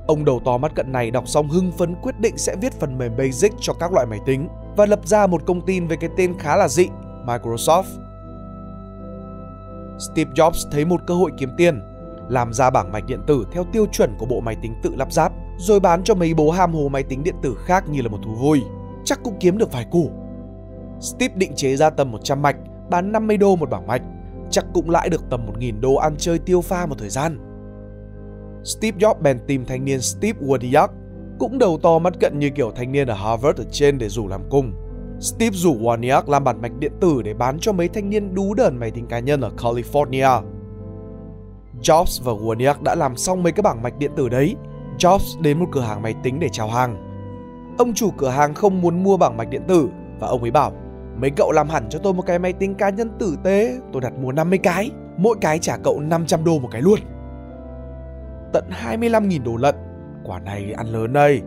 [0.07, 2.97] Ông đầu to mắt cận này đọc xong hưng phấn quyết định sẽ viết phần
[2.97, 6.09] mềm Basic cho các loại máy tính và lập ra một công ty với cái
[6.17, 6.87] tên khá là dị,
[7.25, 7.83] Microsoft.
[9.99, 11.81] Steve Jobs thấy một cơ hội kiếm tiền,
[12.29, 15.13] làm ra bảng mạch điện tử theo tiêu chuẩn của bộ máy tính tự lắp
[15.13, 18.09] ráp, rồi bán cho mấy bố ham hồ máy tính điện tử khác như là
[18.09, 18.61] một thú vui.
[19.03, 20.11] Chắc cũng kiếm được vài củ.
[20.99, 22.55] Steve định chế ra tầm 100 mạch,
[22.89, 24.01] bán 50 đô một bảng mạch,
[24.49, 27.39] chắc cũng lãi được tầm 1.000 đô ăn chơi tiêu pha một thời gian.
[28.63, 30.87] Steve Jobs bèn tìm thanh niên Steve Wozniak,
[31.39, 34.27] cũng đầu to mắt cận như kiểu thanh niên ở Harvard ở trên để rủ
[34.27, 34.73] làm cùng.
[35.19, 38.53] Steve rủ Wozniak làm bản mạch điện tử để bán cho mấy thanh niên đú
[38.53, 40.54] đờn máy tính cá nhân ở California.
[41.85, 44.55] Jobs và Wozniak đã làm xong mấy cái bảng mạch điện tử đấy.
[44.97, 46.97] Jobs đến một cửa hàng máy tính để chào hàng.
[47.77, 50.71] Ông chủ cửa hàng không muốn mua bảng mạch điện tử và ông ấy bảo
[51.21, 54.01] Mấy cậu làm hẳn cho tôi một cái máy tính cá nhân tử tế, tôi
[54.01, 56.99] đặt mua 50 cái, mỗi cái trả cậu 500 đô một cái luôn.
[58.53, 59.75] Tận 25.000 đô lận,
[60.23, 61.41] quả này ăn lớn đây.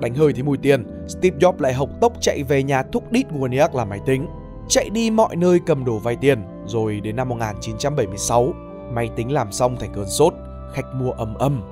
[0.00, 3.26] Đánh hơi thấy mùi tiền, Steve Jobs lại hộc tốc chạy về nhà thúc đít
[3.32, 4.26] Wozniak làm máy tính.
[4.68, 8.52] Chạy đi mọi nơi cầm đồ vay tiền, rồi đến năm 1976,
[8.92, 10.34] máy tính làm xong thành cơn sốt,
[10.72, 11.62] khách mua ầm ầm.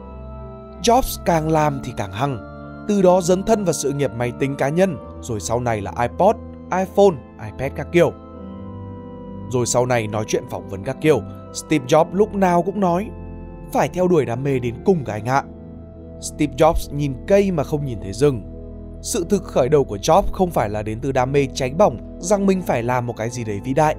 [0.83, 2.39] Jobs càng làm thì càng hăng,
[2.89, 5.93] từ đó dấn thân vào sự nghiệp máy tính cá nhân, rồi sau này là
[6.01, 6.37] iPod,
[6.71, 8.13] iPhone, iPad các kiểu.
[9.51, 11.23] Rồi sau này nói chuyện phỏng vấn các kiểu,
[11.53, 13.11] Steve Jobs lúc nào cũng nói
[13.73, 15.45] phải theo đuổi đam mê đến cùng cái anh ạ.
[16.21, 18.43] Steve Jobs nhìn cây mà không nhìn thấy rừng.
[19.03, 22.19] Sự thực khởi đầu của Jobs không phải là đến từ đam mê cháy bỏng
[22.21, 23.97] rằng mình phải làm một cái gì đấy vĩ đại.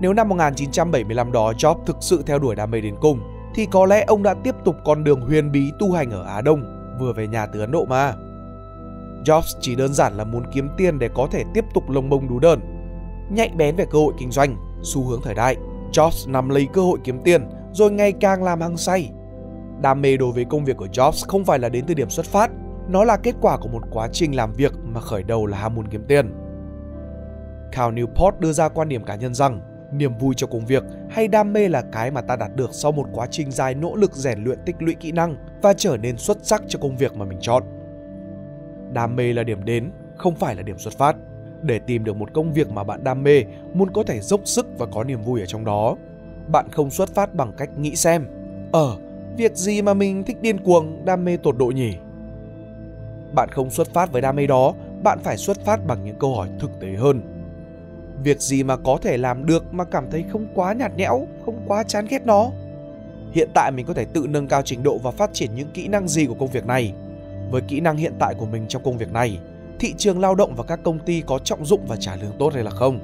[0.00, 3.20] Nếu năm 1975 đó Jobs thực sự theo đuổi đam mê đến cùng,
[3.54, 6.40] thì có lẽ ông đã tiếp tục con đường huyền bí tu hành ở Á
[6.40, 6.62] Đông,
[7.00, 8.14] vừa về nhà từ Ấn Độ mà.
[9.24, 12.28] Jobs chỉ đơn giản là muốn kiếm tiền để có thể tiếp tục lông bông
[12.28, 12.60] đú đơn.
[13.30, 15.56] Nhạy bén về cơ hội kinh doanh, xu hướng thời đại,
[15.92, 19.10] Jobs nắm lấy cơ hội kiếm tiền rồi ngày càng làm hăng say.
[19.82, 22.26] Đam mê đối với công việc của Jobs không phải là đến từ điểm xuất
[22.26, 22.50] phát,
[22.88, 25.74] nó là kết quả của một quá trình làm việc mà khởi đầu là ham
[25.74, 26.34] muốn kiếm tiền.
[27.72, 29.60] Cal Newport đưa ra quan điểm cá nhân rằng
[29.92, 32.92] niềm vui cho công việc hay đam mê là cái mà ta đạt được sau
[32.92, 36.16] một quá trình dài nỗ lực rèn luyện tích lũy kỹ năng và trở nên
[36.16, 37.62] xuất sắc cho công việc mà mình chọn.
[38.92, 41.16] Đam mê là điểm đến, không phải là điểm xuất phát.
[41.62, 44.66] Để tìm được một công việc mà bạn đam mê, muốn có thể dốc sức
[44.78, 45.96] và có niềm vui ở trong đó.
[46.48, 48.26] Bạn không xuất phát bằng cách nghĩ xem,
[48.72, 48.96] ờ,
[49.36, 51.96] việc gì mà mình thích điên cuồng, đam mê tột độ nhỉ?
[53.34, 56.34] Bạn không xuất phát với đam mê đó, bạn phải xuất phát bằng những câu
[56.34, 57.39] hỏi thực tế hơn.
[58.24, 61.64] Việc gì mà có thể làm được mà cảm thấy không quá nhạt nhẽo, không
[61.66, 62.50] quá chán ghét nó?
[63.32, 65.88] Hiện tại mình có thể tự nâng cao trình độ và phát triển những kỹ
[65.88, 66.92] năng gì của công việc này?
[67.50, 69.38] Với kỹ năng hiện tại của mình trong công việc này,
[69.78, 72.54] thị trường lao động và các công ty có trọng dụng và trả lương tốt
[72.54, 73.00] hay là không?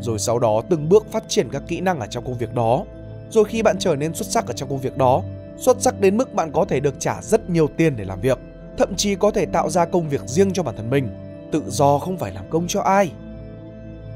[0.00, 2.84] Rồi sau đó từng bước phát triển các kỹ năng ở trong công việc đó.
[3.30, 5.22] Rồi khi bạn trở nên xuất sắc ở trong công việc đó,
[5.56, 8.38] xuất sắc đến mức bạn có thể được trả rất nhiều tiền để làm việc,
[8.78, 11.08] thậm chí có thể tạo ra công việc riêng cho bản thân mình,
[11.52, 13.12] tự do không phải làm công cho ai.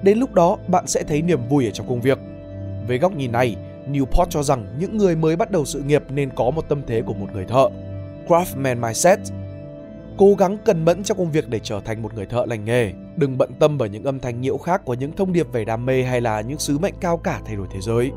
[0.02, 2.18] Đến lúc đó, bạn sẽ thấy niềm vui ở trong công việc.
[2.88, 3.56] Với góc nhìn này,
[3.92, 7.02] Newport cho rằng những người mới bắt đầu sự nghiệp nên có một tâm thế
[7.02, 7.68] của một người thợ,
[8.28, 9.18] craftsman mindset.
[10.18, 12.92] Cố gắng cần mẫn trong công việc để trở thành một người thợ lành nghề.
[13.16, 15.86] Đừng bận tâm bởi những âm thanh nhiễu khác của những thông điệp về đam
[15.86, 18.10] mê hay là những sứ mệnh cao cả thay đổi thế giới.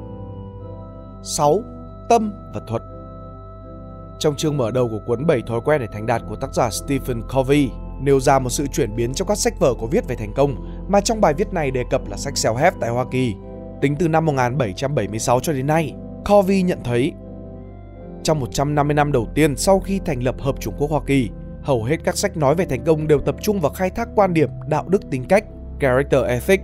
[1.24, 1.64] 6.
[2.10, 2.82] Tâm và thuật
[4.20, 6.70] Trong chương mở đầu của cuốn 7 thói quen để thành đạt của tác giả
[6.70, 7.70] Stephen Covey
[8.02, 10.56] nêu ra một sự chuyển biến trong các sách vở có viết về thành công
[10.92, 13.36] mà trong bài viết này đề cập là sách self-help tại Hoa Kỳ.
[13.82, 15.94] Tính từ năm 1776 cho đến nay,
[16.30, 17.14] Covey nhận thấy
[18.24, 21.30] trong 150 năm đầu tiên sau khi thành lập Hợp Chủng Quốc Hoa Kỳ,
[21.64, 24.34] hầu hết các sách nói về thành công đều tập trung vào khai thác quan
[24.34, 25.46] điểm đạo đức tính cách,
[25.80, 26.62] character ethic,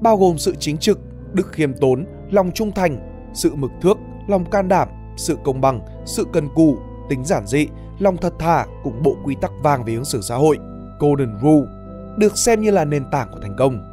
[0.00, 1.00] bao gồm sự chính trực,
[1.32, 2.98] đức khiêm tốn, lòng trung thành,
[3.34, 6.76] sự mực thước, lòng can đảm, sự công bằng, sự cần cù,
[7.08, 7.66] tính giản dị,
[7.98, 10.58] lòng thật thà cùng bộ quy tắc vàng về ứng xử xã hội,
[10.98, 11.77] Golden Rule,
[12.18, 13.84] được xem như là nền tảng của thành công.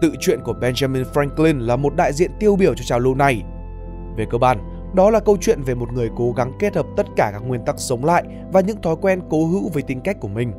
[0.00, 3.42] Tự truyện của Benjamin Franklin là một đại diện tiêu biểu cho trào lưu này.
[4.16, 4.58] Về cơ bản,
[4.94, 7.64] đó là câu chuyện về một người cố gắng kết hợp tất cả các nguyên
[7.64, 10.52] tắc sống lại và những thói quen cố hữu với tính cách của mình.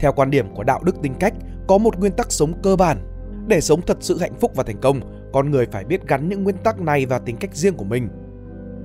[0.00, 1.34] Theo quan điểm của đạo đức tính cách,
[1.68, 2.98] có một nguyên tắc sống cơ bản.
[3.46, 5.00] Để sống thật sự hạnh phúc và thành công,
[5.32, 8.08] con người phải biết gắn những nguyên tắc này vào tính cách riêng của mình.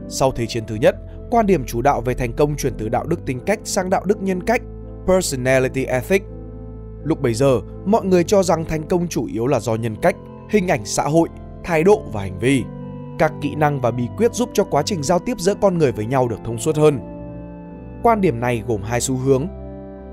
[0.08, 0.96] Sau Thế chiến thứ nhất,
[1.32, 4.06] quan điểm chủ đạo về thành công chuyển từ đạo đức tính cách sang đạo
[4.06, 4.62] đức nhân cách,
[5.08, 6.24] personality ethic.
[7.06, 10.16] Lúc bấy giờ, mọi người cho rằng thành công chủ yếu là do nhân cách,
[10.50, 11.30] hình ảnh xã hội,
[11.64, 12.64] thái độ và hành vi.
[13.20, 15.92] Các kỹ năng và bí quyết giúp cho quá trình giao tiếp giữa con người
[15.92, 17.00] với nhau được thông suốt hơn.
[18.04, 19.48] Quan điểm này gồm hai xu hướng.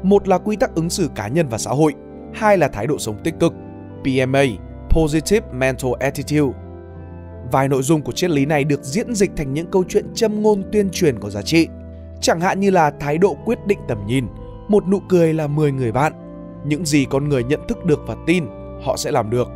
[0.02, 1.94] Một là quy tắc ứng xử cá nhân và xã hội,
[2.34, 3.52] hai là thái độ sống tích cực,
[4.04, 4.44] PMA,
[4.90, 6.58] Positive Mental Attitude.
[7.52, 10.42] Vài nội dung của triết lý này được diễn dịch thành những câu chuyện châm
[10.42, 11.68] ngôn tuyên truyền có giá trị,
[12.20, 14.26] chẳng hạn như là thái độ quyết định tầm nhìn,
[14.68, 16.12] một nụ cười là 10 người bạn.
[16.64, 18.44] Những gì con người nhận thức được và tin,
[18.82, 19.48] họ sẽ làm được.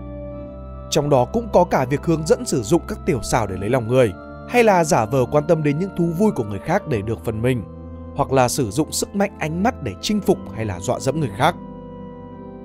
[0.90, 3.70] Trong đó cũng có cả việc hướng dẫn sử dụng các tiểu xảo để lấy
[3.70, 4.12] lòng người,
[4.48, 7.24] hay là giả vờ quan tâm đến những thú vui của người khác để được
[7.24, 7.62] phần mình,
[8.16, 11.20] hoặc là sử dụng sức mạnh ánh mắt để chinh phục hay là dọa dẫm
[11.20, 11.54] người khác.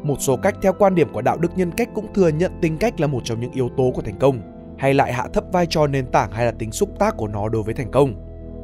[0.04, 2.78] Một số cách theo quan điểm của đạo đức nhân cách cũng thừa nhận tính
[2.78, 4.42] cách là một trong những yếu tố của thành công,
[4.78, 7.50] hay lại hạ thấp vai trò nền tảng hay là tính xúc tác của nó
[7.50, 8.14] đối với thành công.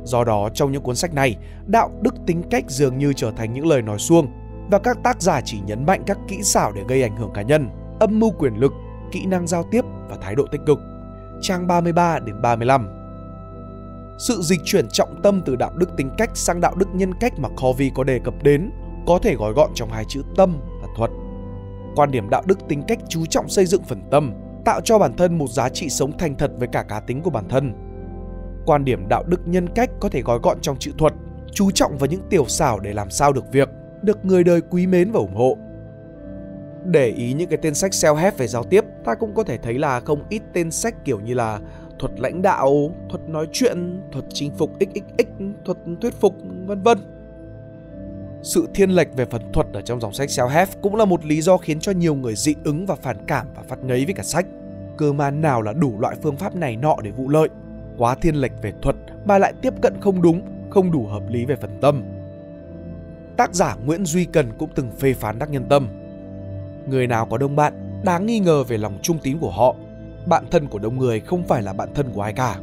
[0.04, 3.54] Do đó, trong những cuốn sách này, đạo đức tính cách dường như trở thành
[3.54, 4.28] những lời nói suông
[4.72, 7.42] và các tác giả chỉ nhấn mạnh các kỹ xảo để gây ảnh hưởng cá
[7.42, 8.74] nhân, âm mưu quyền lực,
[9.12, 10.80] kỹ năng giao tiếp và thái độ tích cực.
[11.42, 12.88] Trang 33 đến 35
[14.20, 17.34] Sự dịch chuyển trọng tâm từ đạo đức tính cách sang đạo đức nhân cách
[17.40, 18.72] mà Covey có đề cập đến
[19.08, 21.12] có thể gói gọn trong hai chữ tâm và thuật.
[21.96, 24.34] Quan điểm đạo đức tính cách chú trọng xây dựng phần tâm,
[24.66, 27.30] tạo cho bản thân một giá trị sống thành thật với cả cá tính của
[27.30, 27.74] bản thân.
[28.66, 31.14] Quan điểm đạo đức nhân cách có thể gói gọn trong chữ thuật,
[31.52, 33.70] chú trọng vào những tiểu xảo để làm sao được việc,
[34.02, 35.58] được người đời quý mến và ủng hộ.
[36.86, 39.74] Để ý những cái tên sách self-help về giao tiếp, ta cũng có thể thấy
[39.74, 41.60] là không ít tên sách kiểu như là
[42.00, 45.28] thuật lãnh đạo, thuật nói chuyện, thuật chinh phục XXX,
[45.66, 46.98] thuật thuyết phục, vân vân.
[48.42, 51.42] Sự thiên lệch về phần thuật ở trong dòng sách self-help cũng là một lý
[51.42, 54.24] do khiến cho nhiều người dị ứng và phản cảm và phát ngấy với cả
[54.24, 54.46] sách.
[54.98, 57.50] Cơ mà nào là đủ loại phương pháp này nọ để vụ lợi.
[57.98, 61.46] Quá thiên lệch về thuật mà lại tiếp cận không đúng, không đủ hợp lý
[61.46, 62.04] về phần tâm.
[63.38, 65.88] Tác giả Nguyễn Duy Cần cũng từng phê phán đắc nhân tâm.
[66.90, 69.76] Người nào có đông bạn, đáng nghi ngờ về lòng trung tín của họ.
[70.26, 72.56] Bạn thân của đông người không phải là bạn thân của ai cả.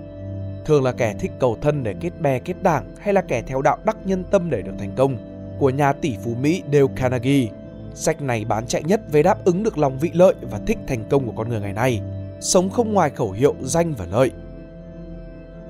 [0.64, 3.62] Thường là kẻ thích cầu thân để kết bè kết đảng hay là kẻ theo
[3.62, 5.16] đạo đắc nhân tâm để được thành công
[5.58, 7.48] của nhà tỷ phú Mỹ Dale Carnegie.
[7.94, 11.04] Sách này bán chạy nhất về đáp ứng được lòng vị lợi và thích thành
[11.10, 12.00] công của con người ngày nay,
[12.40, 14.30] sống không ngoài khẩu hiệu danh và lợi.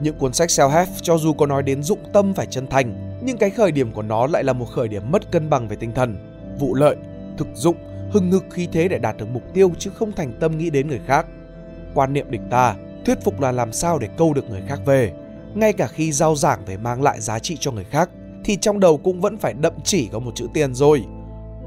[0.00, 3.38] Những cuốn sách self-help cho dù có nói đến dụng tâm phải chân thành, nhưng
[3.38, 5.92] cái khởi điểm của nó lại là một khởi điểm mất cân bằng về tinh
[5.94, 6.16] thần,
[6.58, 6.96] vụ lợi,
[7.36, 7.76] thực dụng,
[8.10, 10.88] hừng hực khí thế để đạt được mục tiêu chứ không thành tâm nghĩ đến
[10.88, 11.26] người khác.
[11.94, 12.74] Quan niệm địch ta,
[13.06, 15.12] thuyết phục là làm sao để câu được người khác về,
[15.54, 18.10] ngay cả khi giao giảng về mang lại giá trị cho người khác
[18.44, 21.04] thì trong đầu cũng vẫn phải đậm chỉ có một chữ tiền rồi.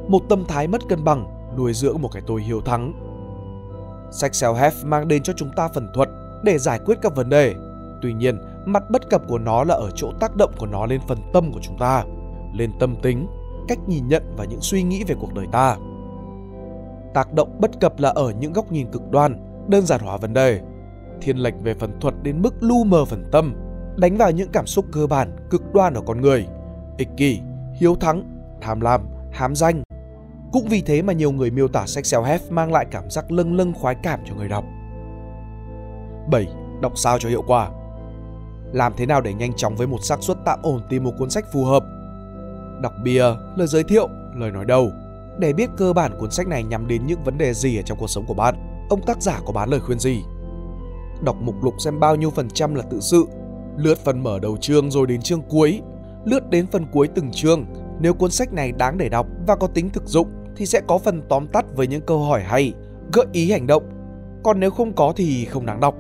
[0.08, 1.26] Một tâm thái mất cân bằng,
[1.58, 2.94] nuôi dưỡng một cái tôi hiếu thắng.
[4.12, 6.10] Sách self-help mang đến cho chúng ta phần thuật
[6.44, 7.56] để giải quyết các vấn đề.
[8.02, 8.38] Tuy nhiên,
[8.68, 11.52] mặt bất cập của nó là ở chỗ tác động của nó lên phần tâm
[11.52, 12.04] của chúng ta,
[12.54, 13.28] lên tâm tính,
[13.68, 15.78] cách nhìn nhận và những suy nghĩ về cuộc đời ta.
[17.14, 19.36] Tác động bất cập là ở những góc nhìn cực đoan,
[19.68, 20.62] đơn giản hóa vấn đề,
[21.22, 23.56] thiên lệch về phần thuật đến mức lu mờ phần tâm,
[23.98, 26.48] đánh vào những cảm xúc cơ bản, cực đoan ở con người
[26.98, 27.40] ích kỷ,
[27.80, 28.24] hiếu thắng,
[28.62, 29.02] tham lam,
[29.32, 29.84] hám danh.
[30.52, 33.56] Cũng vì thế mà nhiều người miêu tả sách self-help mang lại cảm giác lâng
[33.56, 34.64] lâng khoái cảm cho người đọc.
[36.32, 36.48] 7.
[36.82, 37.70] Đọc sao cho hiệu quả
[38.72, 41.30] làm thế nào để nhanh chóng với một xác suất tạm ổn tìm một cuốn
[41.30, 41.84] sách phù hợp?
[42.82, 43.26] Đọc bìa,
[43.56, 44.92] lời giới thiệu, lời nói đầu.
[45.40, 47.98] Để biết cơ bản cuốn sách này nhắm đến những vấn đề gì ở trong
[47.98, 50.22] cuộc sống của bạn, ông tác giả có bán lời khuyên gì?
[51.24, 53.26] Đọc mục lục xem bao nhiêu phần trăm là tự sự,
[53.78, 55.82] lướt phần mở đầu chương rồi đến chương cuối
[56.28, 57.66] lướt đến phần cuối từng chương.
[58.00, 60.98] Nếu cuốn sách này đáng để đọc và có tính thực dụng thì sẽ có
[60.98, 62.74] phần tóm tắt với những câu hỏi hay,
[63.14, 63.84] gợi ý hành động.
[64.44, 65.96] Còn nếu không có thì không đáng đọc.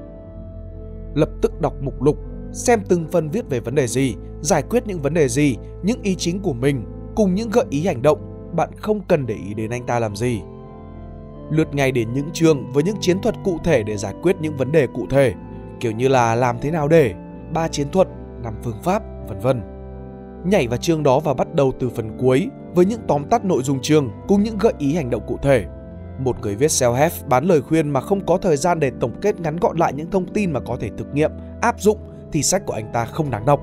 [1.15, 2.17] Lập tức đọc mục lục,
[2.57, 6.01] xem từng phần viết về vấn đề gì, giải quyết những vấn đề gì, những
[6.01, 9.53] ý chính của mình cùng những gợi ý hành động, bạn không cần để ý
[9.53, 10.41] đến anh ta làm gì.
[11.51, 14.57] Lượt ngay đến những chương với những chiến thuật cụ thể để giải quyết những
[14.57, 15.33] vấn đề cụ thể,
[15.79, 17.13] kiểu như là làm thế nào để,
[17.53, 18.07] ba chiến thuật,
[18.43, 19.61] năm phương pháp, vân vân
[20.45, 23.63] nhảy vào chương đó và bắt đầu từ phần cuối với những tóm tắt nội
[23.63, 25.65] dung chương cùng những gợi ý hành động cụ thể.
[26.19, 29.39] Một người viết self-help bán lời khuyên mà không có thời gian để tổng kết
[29.39, 31.97] ngắn gọn lại những thông tin mà có thể thực nghiệm, áp dụng
[32.37, 33.59] thì sách của anh ta không đáng đọc.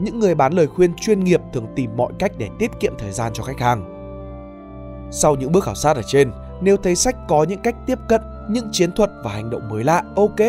[0.00, 3.12] Những người bán lời khuyên chuyên nghiệp thường tìm mọi cách để tiết kiệm thời
[3.12, 3.84] gian cho khách hàng.
[5.10, 8.20] Sau những bước khảo sát ở trên, nếu thấy sách có những cách tiếp cận,
[8.50, 10.40] những chiến thuật và hành động mới lạ, ok,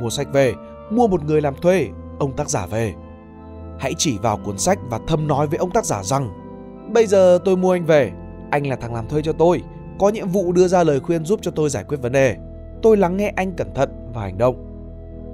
[0.00, 0.52] mua sách về,
[0.90, 2.94] mua một người làm thuê, ông tác giả về.
[3.78, 6.30] Hãy chỉ vào cuốn sách và thầm nói với ông tác giả rằng
[6.92, 8.12] Bây giờ tôi mua anh về,
[8.50, 9.62] anh là thằng làm thuê cho tôi,
[9.98, 12.36] có nhiệm vụ đưa ra lời khuyên giúp cho tôi giải quyết vấn đề.
[12.82, 14.71] Tôi lắng nghe anh cẩn thận và hành động.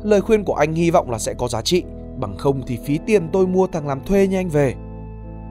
[0.03, 1.85] Lời khuyên của anh hy vọng là sẽ có giá trị,
[2.17, 4.75] bằng không thì phí tiền tôi mua thằng làm thuê như anh về.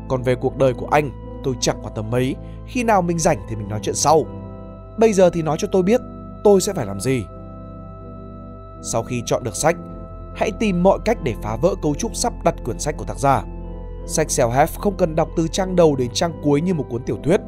[0.07, 1.11] Còn về cuộc đời của anh,
[1.43, 4.25] tôi chẳng quan tâm mấy, khi nào mình rảnh thì mình nói chuyện sau.
[4.97, 6.01] Bây giờ thì nói cho tôi biết
[6.43, 7.25] tôi sẽ phải làm gì.
[8.83, 9.75] Sau khi chọn được sách,
[10.35, 13.19] hãy tìm mọi cách để phá vỡ cấu trúc sắp đặt quyển sách của tác
[13.19, 13.43] giả.
[14.07, 17.17] Sách self-help không cần đọc từ trang đầu đến trang cuối như một cuốn tiểu
[17.23, 17.41] thuyết.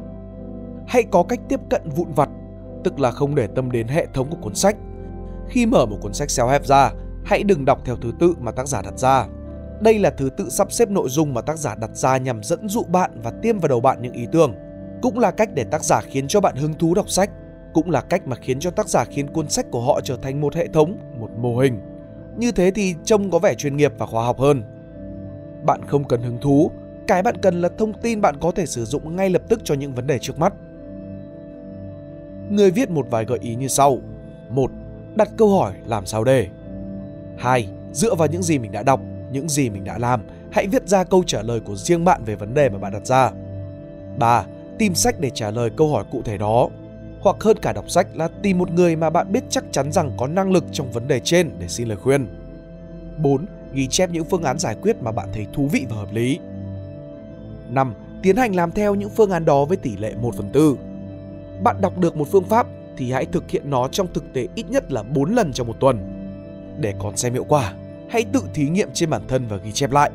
[0.86, 2.28] Hãy có cách tiếp cận vụn vặt,
[2.84, 4.76] tức là không để tâm đến hệ thống của cuốn sách.
[5.50, 6.92] Khi mở một cuốn sách self-help ra,
[7.24, 9.26] hãy đừng đọc theo thứ tự mà tác giả đặt ra.
[9.80, 12.68] Đây là thứ tự sắp xếp nội dung mà tác giả đặt ra nhằm dẫn
[12.68, 14.54] dụ bạn và tiêm vào đầu bạn những ý tưởng.
[15.02, 17.30] Cũng là cách để tác giả khiến cho bạn hứng thú đọc sách.
[17.72, 20.40] Cũng là cách mà khiến cho tác giả khiến cuốn sách của họ trở thành
[20.40, 21.80] một hệ thống, một mô hình.
[22.36, 24.62] Như thế thì trông có vẻ chuyên nghiệp và khoa học hơn.
[25.64, 26.70] Bạn không cần hứng thú,
[27.06, 29.74] cái bạn cần là thông tin bạn có thể sử dụng ngay lập tức cho
[29.74, 30.52] những vấn đề trước mắt.
[32.50, 33.98] Người viết một vài gợi ý như sau.
[34.50, 34.70] 1.
[35.14, 36.46] Đặt câu hỏi làm sao để.
[37.38, 37.68] 2.
[37.92, 39.00] Dựa vào những gì mình đã đọc,
[39.32, 42.34] những gì mình đã làm, hãy viết ra câu trả lời của riêng bạn về
[42.36, 43.30] vấn đề mà bạn đặt ra.
[44.18, 44.44] 3.
[44.78, 46.68] Tìm sách để trả lời câu hỏi cụ thể đó.
[47.20, 50.12] Hoặc hơn cả đọc sách là tìm một người mà bạn biết chắc chắn rằng
[50.16, 52.26] có năng lực trong vấn đề trên để xin lời khuyên.
[53.18, 53.46] 4.
[53.72, 56.38] Ghi chép những phương án giải quyết mà bạn thấy thú vị và hợp lý.
[57.68, 57.94] 5.
[58.22, 60.76] Tiến hành làm theo những phương án đó với tỷ lệ 1 phần 4.
[61.62, 62.66] Bạn đọc được một phương pháp
[63.00, 65.80] thì hãy thực hiện nó trong thực tế ít nhất là 4 lần trong một
[65.80, 65.98] tuần.
[66.80, 67.72] Để còn xem hiệu quả,
[68.08, 70.10] hãy tự thí nghiệm trên bản thân và ghi chép lại.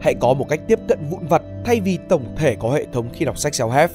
[0.00, 3.08] Hãy có một cách tiếp cận vụn vặt thay vì tổng thể có hệ thống
[3.12, 3.88] khi đọc sách self-help.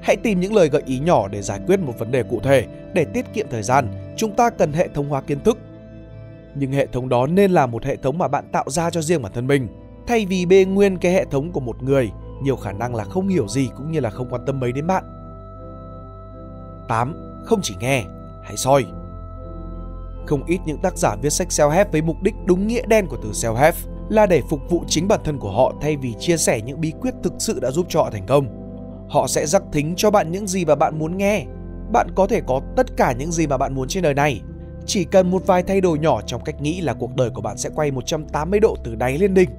[0.00, 2.66] Hãy tìm những lời gợi ý nhỏ để giải quyết một vấn đề cụ thể.
[2.92, 5.58] Để tiết kiệm thời gian, chúng ta cần hệ thống hóa kiến thức.
[6.54, 9.22] Nhưng hệ thống đó nên là một hệ thống mà bạn tạo ra cho riêng
[9.22, 9.68] bản thân mình.
[10.06, 12.10] Thay vì bê nguyên cái hệ thống của một người,
[12.42, 14.86] nhiều khả năng là không hiểu gì cũng như là không quan tâm mấy đến
[14.86, 15.17] bạn.
[16.88, 17.14] 8.
[17.44, 18.04] Không chỉ nghe,
[18.42, 18.86] hãy soi.
[20.26, 23.16] Không ít những tác giả viết sách self-help với mục đích đúng nghĩa đen của
[23.22, 23.72] từ self-help
[24.08, 26.92] là để phục vụ chính bản thân của họ thay vì chia sẻ những bí
[27.00, 28.46] quyết thực sự đã giúp cho họ thành công.
[29.08, 31.44] Họ sẽ rắc thính cho bạn những gì mà bạn muốn nghe.
[31.92, 34.40] Bạn có thể có tất cả những gì mà bạn muốn trên đời này.
[34.86, 37.58] Chỉ cần một vài thay đổi nhỏ trong cách nghĩ là cuộc đời của bạn
[37.58, 39.50] sẽ quay 180 độ từ đáy lên đỉnh.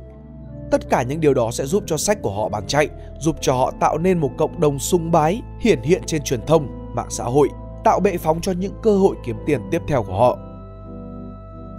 [0.72, 2.89] Tất cả những điều đó sẽ giúp cho sách của họ bán chạy,
[3.20, 6.79] giúp cho họ tạo nên một cộng đồng sung bái, hiển hiện trên truyền thông,
[6.93, 7.49] mạng xã hội,
[7.84, 10.38] tạo bệ phóng cho những cơ hội kiếm tiền tiếp theo của họ.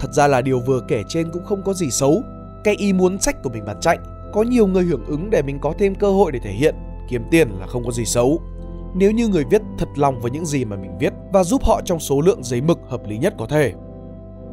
[0.01, 2.23] Thật ra là điều vừa kể trên cũng không có gì xấu.
[2.65, 3.99] Cái ý muốn sách của mình bán chạy,
[4.33, 6.75] có nhiều người hưởng ứng để mình có thêm cơ hội để thể hiện,
[7.09, 8.41] kiếm tiền là không có gì xấu.
[8.95, 11.81] Nếu như người viết thật lòng với những gì mà mình viết và giúp họ
[11.85, 13.73] trong số lượng giấy mực hợp lý nhất có thể.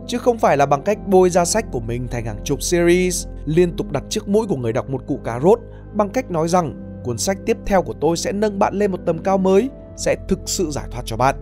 [0.08, 3.28] Chứ không phải là bằng cách bôi ra sách của mình thành hàng chục series,
[3.46, 5.60] liên tục đặt trước mũi của người đọc một củ cà rốt
[5.94, 9.00] bằng cách nói rằng cuốn sách tiếp theo của tôi sẽ nâng bạn lên một
[9.06, 11.36] tầm cao mới, sẽ thực sự giải thoát cho bạn.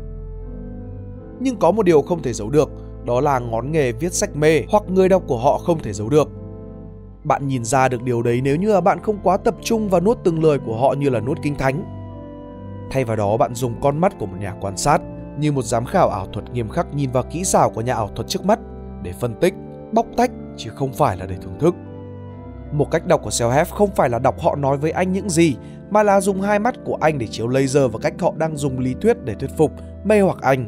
[1.40, 2.70] Nhưng có một điều không thể giấu được,
[3.06, 6.10] đó là ngón nghề viết sách mê hoặc người đọc của họ không thể giấu
[6.10, 6.30] được.
[7.24, 10.00] Bạn nhìn ra được điều đấy nếu như là bạn không quá tập trung và
[10.00, 11.84] nuốt từng lời của họ như là nuốt kinh thánh.
[12.92, 15.02] Thay vào đó bạn dùng con mắt của một nhà quan sát
[15.40, 18.10] như một giám khảo ảo thuật nghiêm khắc nhìn vào kỹ xảo của nhà ảo
[18.16, 18.60] thuật trước mắt
[19.04, 19.54] để phân tích,
[19.92, 21.76] bóc tách chứ không phải là để thưởng thức.
[22.72, 25.56] Một cách đọc của self-help không phải là đọc họ nói với anh những gì
[25.90, 28.80] mà là dùng hai mắt của anh để chiếu laser vào cách họ đang dùng
[28.80, 29.72] lý thuyết để thuyết phục,
[30.04, 30.68] mê hoặc anh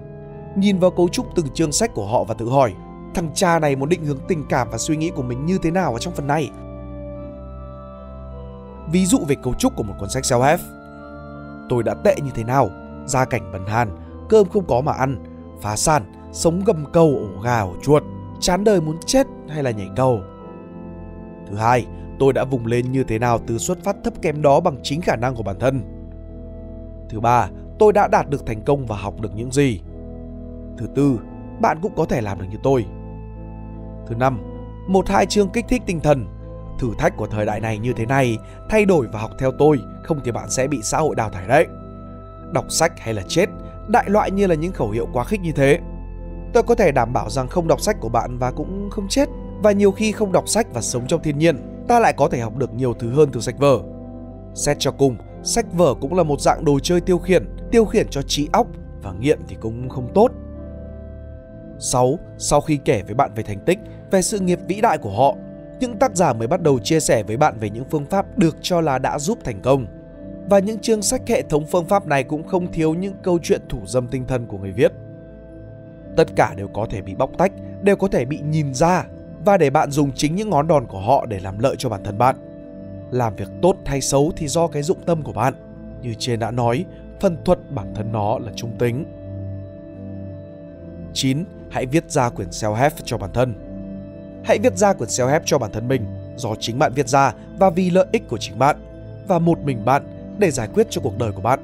[0.57, 2.73] nhìn vào cấu trúc từng chương sách của họ và tự hỏi
[3.17, 5.71] thằng cha này muốn định hướng tình cảm và suy nghĩ của mình như thế
[5.71, 6.51] nào ở trong phần này.
[8.91, 10.57] Ví dụ về cấu trúc của một cuốn sách self-help.
[11.69, 12.69] Tôi đã tệ như thế nào,
[13.05, 13.89] gia cảnh bần hàn,
[14.29, 15.23] cơm không có mà ăn,
[15.61, 18.03] phá sản, sống gầm cầu ổ gà ổ chuột,
[18.39, 20.21] chán đời muốn chết hay là nhảy cầu.
[21.49, 21.85] Thứ hai,
[22.19, 25.01] tôi đã vùng lên như thế nào từ xuất phát thấp kém đó bằng chính
[25.01, 25.81] khả năng của bản thân.
[27.09, 27.49] Thứ ba,
[27.79, 29.81] tôi đã đạt được thành công và học được những gì.
[30.77, 31.19] Thứ tư,
[31.61, 32.85] bạn cũng có thể làm được như tôi.
[34.07, 34.39] Thứ năm,
[34.87, 36.25] một hai chương kích thích tinh thần.
[36.79, 38.37] Thử thách của thời đại này như thế này,
[38.69, 41.47] thay đổi và học theo tôi, không thì bạn sẽ bị xã hội đào thải
[41.47, 41.67] đấy.
[42.53, 43.49] Đọc sách hay là chết,
[43.87, 45.79] đại loại như là những khẩu hiệu quá khích như thế.
[46.53, 49.29] Tôi có thể đảm bảo rằng không đọc sách của bạn và cũng không chết.
[49.63, 52.39] Và nhiều khi không đọc sách và sống trong thiên nhiên, ta lại có thể
[52.39, 53.79] học được nhiều thứ hơn từ sách vở.
[54.53, 58.07] Xét cho cùng, sách vở cũng là một dạng đồ chơi tiêu khiển, tiêu khiển
[58.09, 58.67] cho trí óc
[59.03, 60.31] và nghiện thì cũng không tốt.
[61.79, 62.19] 6.
[62.37, 63.79] Sau khi kể với bạn về thành tích,
[64.11, 65.35] về sự nghiệp vĩ đại của họ,
[65.79, 68.57] những tác giả mới bắt đầu chia sẻ với bạn về những phương pháp được
[68.61, 69.85] cho là đã giúp thành công.
[70.49, 73.61] Và những chương sách hệ thống phương pháp này cũng không thiếu những câu chuyện
[73.69, 74.91] thủ dâm tinh thần của người viết.
[76.15, 77.51] Tất cả đều có thể bị bóc tách,
[77.83, 79.05] đều có thể bị nhìn ra
[79.47, 82.03] và để bạn dùng chính những ngón đòn của họ để làm lợi cho bản
[82.03, 82.35] thân bạn.
[83.11, 85.53] Làm việc tốt hay xấu thì do cái dụng tâm của bạn.
[86.01, 86.85] Như trên đã nói,
[87.19, 89.05] phần thuật bản thân nó là trung tính.
[91.13, 91.43] 9.
[91.69, 93.53] Hãy viết ra quyển self-help cho bản thân.
[94.43, 97.69] Hãy viết ra quyển self-help cho bản thân mình, do chính bạn viết ra và
[97.69, 98.75] vì lợi ích của chính bạn
[99.27, 100.03] và một mình bạn
[100.39, 101.59] để giải quyết cho cuộc đời của bạn.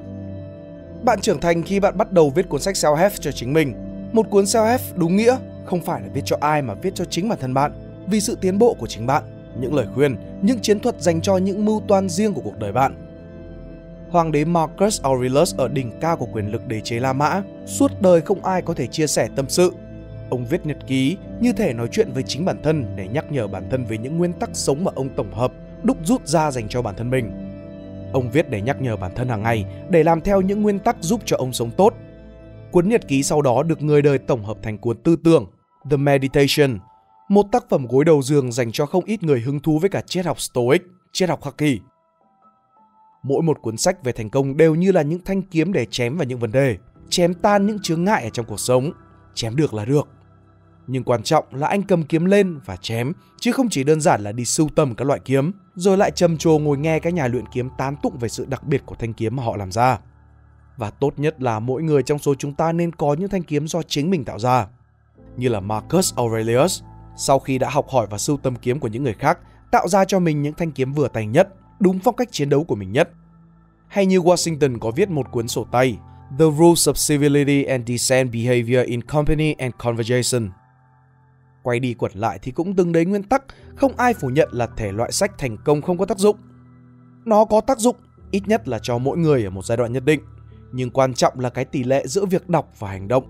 [1.04, 3.74] Bạn trưởng thành khi bạn bắt đầu viết cuốn sách self-help cho chính mình.
[4.12, 7.28] Một cuốn self-help đúng nghĩa không phải là viết cho ai mà viết cho chính
[7.28, 7.72] bản thân bạn,
[8.06, 9.22] vì sự tiến bộ của chính bạn,
[9.60, 12.72] những lời khuyên, những chiến thuật dành cho những mưu toan riêng của cuộc đời
[12.72, 12.94] bạn.
[14.10, 17.92] Hoàng đế Marcus Aurelius ở đỉnh cao của quyền lực đế chế La Mã, suốt
[18.00, 19.72] đời không ai có thể chia sẻ tâm sự.
[20.30, 23.46] Ông viết nhật ký như thể nói chuyện với chính bản thân để nhắc nhở
[23.46, 25.52] bản thân về những nguyên tắc sống mà ông tổng hợp,
[25.82, 27.32] đúc rút ra dành cho bản thân mình.
[28.12, 30.96] Ông viết để nhắc nhở bản thân hàng ngày để làm theo những nguyên tắc
[31.00, 31.94] giúp cho ông sống tốt.
[32.74, 35.46] Cuốn nhật ký sau đó được người đời tổng hợp thành cuốn tư tưởng
[35.90, 36.78] The Meditation,
[37.28, 40.00] một tác phẩm gối đầu giường dành cho không ít người hứng thú với cả
[40.00, 41.80] triết học Stoic, triết học khắc kỷ.
[43.22, 46.16] Mỗi một cuốn sách về thành công đều như là những thanh kiếm để chém
[46.16, 46.76] vào những vấn đề,
[47.08, 48.92] chém tan những chướng ngại ở trong cuộc sống.
[49.34, 50.08] Chém được là được.
[50.86, 54.22] Nhưng quan trọng là anh cầm kiếm lên và chém, chứ không chỉ đơn giản
[54.22, 57.28] là đi sưu tầm các loại kiếm, rồi lại trầm trồ ngồi nghe các nhà
[57.28, 59.98] luyện kiếm tán tụng về sự đặc biệt của thanh kiếm mà họ làm ra.
[60.76, 63.68] Và tốt nhất là mỗi người trong số chúng ta nên có những thanh kiếm
[63.68, 64.66] do chính mình tạo ra.
[65.36, 66.82] Như là Marcus Aurelius,
[67.16, 69.38] sau khi đã học hỏi và sưu tầm kiếm của những người khác,
[69.70, 71.48] tạo ra cho mình những thanh kiếm vừa tay nhất,
[71.80, 73.10] đúng phong cách chiến đấu của mình nhất.
[73.88, 75.98] Hay như Washington có viết một cuốn sổ tay
[76.38, 80.50] The Rules of Civility and Decent Behavior in Company and Conversation.
[81.62, 83.42] Quay đi quẩn lại thì cũng từng đấy nguyên tắc,
[83.76, 86.36] không ai phủ nhận là thể loại sách thành công không có tác dụng.
[87.24, 87.96] Nó có tác dụng,
[88.30, 90.20] ít nhất là cho mỗi người ở một giai đoạn nhất định,
[90.74, 93.24] nhưng quan trọng là cái tỷ lệ giữa việc đọc và hành động.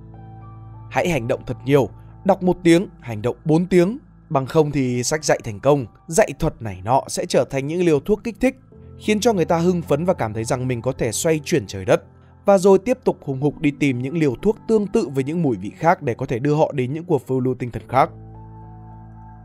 [0.91, 1.89] Hãy hành động thật nhiều,
[2.25, 6.31] đọc một tiếng, hành động 4 tiếng, bằng không thì sách dạy thành công, dạy
[6.39, 8.57] thuật này nọ sẽ trở thành những liều thuốc kích thích,
[8.99, 11.67] khiến cho người ta hưng phấn và cảm thấy rằng mình có thể xoay chuyển
[11.67, 12.03] trời đất
[12.45, 15.43] và rồi tiếp tục hùng hục đi tìm những liều thuốc tương tự với những
[15.43, 17.89] mùi vị khác để có thể đưa họ đến những cuộc phiêu lưu tinh thần
[17.89, 18.11] khác.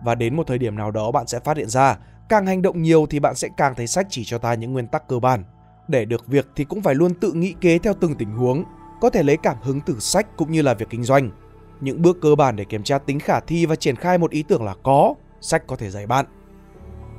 [0.04, 1.98] Và đến một thời điểm nào đó bạn sẽ phát hiện ra,
[2.30, 4.88] càng hành động nhiều thì bạn sẽ càng thấy sách chỉ cho ta những nguyên
[4.88, 5.44] tắc cơ bản.
[5.90, 8.64] Để được việc thì cũng phải luôn tự nghĩ kế theo từng tình huống,
[9.02, 11.32] có thể lấy cảm hứng từ sách cũng như là việc kinh doanh.
[11.82, 14.44] Những bước cơ bản để kiểm tra tính khả thi và triển khai một ý
[14.44, 16.26] tưởng là có, sách có thể dạy bạn.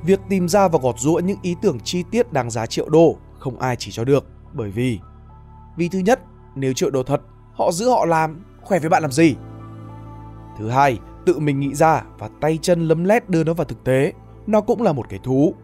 [0.05, 3.17] Việc tìm ra và gọt rũa những ý tưởng chi tiết đáng giá triệu đô
[3.39, 4.99] không ai chỉ cho được, bởi vì
[5.77, 6.21] vì thứ nhất,
[6.55, 7.21] nếu triệu đô thật,
[7.53, 9.35] họ giữ họ làm, khỏe với bạn làm gì?
[10.59, 13.85] Thứ hai, tự mình nghĩ ra và tay chân lấm lét đưa nó vào thực
[13.85, 14.13] tế,
[14.47, 15.55] nó cũng là một cái thú.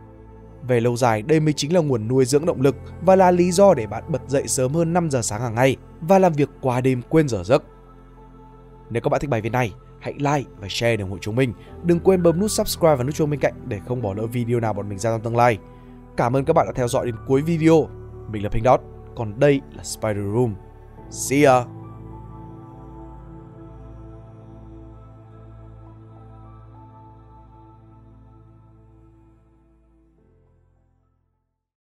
[0.68, 3.52] Về lâu dài, đây mới chính là nguồn nuôi dưỡng động lực và là lý
[3.52, 6.48] do để bạn bật dậy sớm hơn 5 giờ sáng hàng ngày và làm việc
[6.60, 7.64] qua đêm quên giờ giấc.
[8.90, 11.36] Nếu các bạn thích bài viết này, hãy like và share để ủng hộ chúng
[11.36, 11.52] mình.
[11.84, 14.60] Đừng quên bấm nút subscribe và nút chuông bên cạnh để không bỏ lỡ video
[14.60, 15.58] nào bọn mình ra trong tương lai.
[16.16, 17.88] Cảm ơn các bạn đã theo dõi đến cuối video.
[18.32, 18.80] Mình là Pink Dot,
[19.16, 20.54] còn đây là Spider Room.
[21.10, 21.75] See ya!